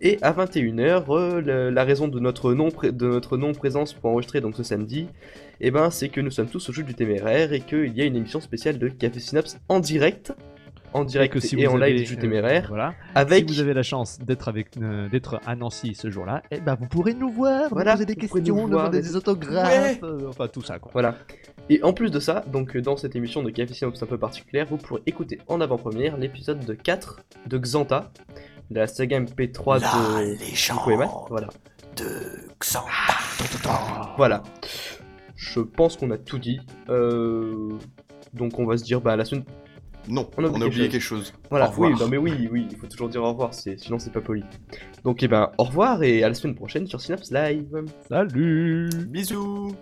Et 0.00 0.18
à 0.22 0.32
21h, 0.32 1.04
euh, 1.10 1.70
la 1.70 1.84
raison 1.84 2.08
de 2.08 2.20
notre 2.20 2.52
non 2.54 2.68
de 2.68 3.06
notre 3.06 3.36
non 3.36 3.52
présence 3.52 3.94
pour 3.94 4.10
enregistrer 4.10 4.40
donc 4.40 4.54
ce 4.56 4.62
samedi, 4.62 5.08
eh 5.60 5.70
ben 5.70 5.90
c'est 5.90 6.08
que 6.08 6.20
nous 6.20 6.30
sommes 6.30 6.48
tous 6.48 6.68
au 6.68 6.72
jeu 6.72 6.82
du 6.82 6.94
téméraire 6.94 7.52
et 7.52 7.60
qu'il 7.60 7.96
y 7.96 8.02
a 8.02 8.04
une 8.04 8.16
émission 8.16 8.40
spéciale 8.40 8.78
de 8.78 8.88
Café 8.88 9.20
Synapse 9.20 9.58
en 9.68 9.80
direct, 9.80 10.32
en 10.92 11.02
Et 11.02 11.06
direct 11.06 11.34
que 11.34 11.40
si 11.40 11.58
et 11.58 11.66
vous 11.66 11.74
en 11.74 11.76
live 11.78 11.96
du 11.96 12.04
jeu 12.04 12.16
euh, 12.16 12.20
téméraire, 12.20 12.66
voilà. 12.68 12.94
avec 13.14 13.48
Si 13.48 13.54
vous 13.54 13.60
avez 13.60 13.74
la 13.74 13.82
chance 13.82 14.18
d'être 14.20 14.48
avec, 14.48 14.76
euh, 14.76 15.08
d'être 15.08 15.40
à 15.46 15.56
Nancy 15.56 15.94
ce 15.94 16.10
jour-là, 16.10 16.42
eh 16.50 16.60
ben 16.60 16.74
vous 16.78 16.86
pourrez 16.86 17.14
nous 17.14 17.30
voir, 17.30 17.68
Voilà, 17.70 17.92
poser 17.92 18.04
des 18.06 18.14
vous 18.14 18.20
questions, 18.20 18.54
nous 18.54 18.66
voir, 18.68 18.90
demander 18.90 19.00
des- 19.02 19.08
des 19.08 19.16
autographes, 19.16 19.98
euh, 20.02 20.28
enfin 20.28 20.48
tout 20.48 20.62
ça 20.62 20.78
quoi. 20.78 20.90
Voilà. 20.92 21.16
Et 21.68 21.82
en 21.82 21.92
plus 21.92 22.10
de 22.10 22.20
ça, 22.20 22.44
donc 22.52 22.76
dans 22.76 22.96
cette 22.96 23.16
émission 23.16 23.42
de 23.42 23.50
Café 23.50 23.74
Synapse 23.74 24.02
un 24.02 24.06
peu 24.06 24.18
particulière, 24.18 24.66
vous 24.70 24.76
pourrez 24.76 25.02
écouter 25.06 25.38
en 25.48 25.60
avant-première 25.60 26.16
l'épisode 26.16 26.64
de 26.64 26.74
4 26.74 27.20
de 27.48 27.58
Xanta, 27.58 28.10
de 28.70 28.80
la 28.80 28.86
saga 28.86 29.20
MP3 29.20 29.80
de 29.80 30.34
Nico 30.72 30.90
et 30.90 30.96
Matt. 30.96 31.10
Voilà. 31.28 31.48
Voilà. 34.16 34.42
Je 35.36 35.60
pense 35.60 35.96
qu'on 35.96 36.10
a 36.10 36.18
tout 36.18 36.38
dit. 36.38 36.60
Euh, 36.88 37.70
Donc 38.34 38.58
on 38.58 38.66
va 38.66 38.76
se 38.76 38.84
dire 38.84 39.00
bah 39.00 39.16
la 39.16 39.24
semaine. 39.24 39.44
Non, 40.08 40.28
On 40.38 40.44
on 40.44 40.60
a 40.60 40.66
oublié 40.66 40.88
quelque 40.88 41.00
chose. 41.02 41.34
Voilà. 41.50 41.72
Oui, 41.76 41.90
non 41.98 42.06
mais 42.08 42.16
oui, 42.16 42.48
oui, 42.52 42.68
il 42.70 42.76
faut 42.76 42.86
toujours 42.86 43.08
dire 43.08 43.22
au 43.24 43.28
revoir, 43.30 43.52
c'est 43.52 43.76
sinon 43.78 43.98
c'est 43.98 44.12
pas 44.12 44.20
poli. 44.20 44.44
Donc 45.04 45.22
et 45.22 45.28
ben 45.28 45.50
au 45.58 45.64
revoir 45.64 46.02
et 46.04 46.22
à 46.22 46.28
la 46.28 46.34
semaine 46.34 46.54
prochaine 46.54 46.86
sur 46.86 47.00
Synapse 47.00 47.32
Live. 47.32 47.84
Salut 48.08 48.88
Bisous 49.08 49.74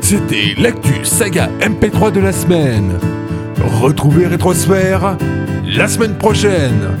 C'était 0.00 0.54
l'actu 0.58 1.04
saga 1.04 1.48
MP3 1.60 2.10
de 2.12 2.20
la 2.20 2.32
semaine. 2.32 2.98
Retrouvez 3.80 4.26
Rétrosphère 4.26 5.16
la 5.64 5.86
semaine 5.88 6.16
prochaine. 6.18 6.96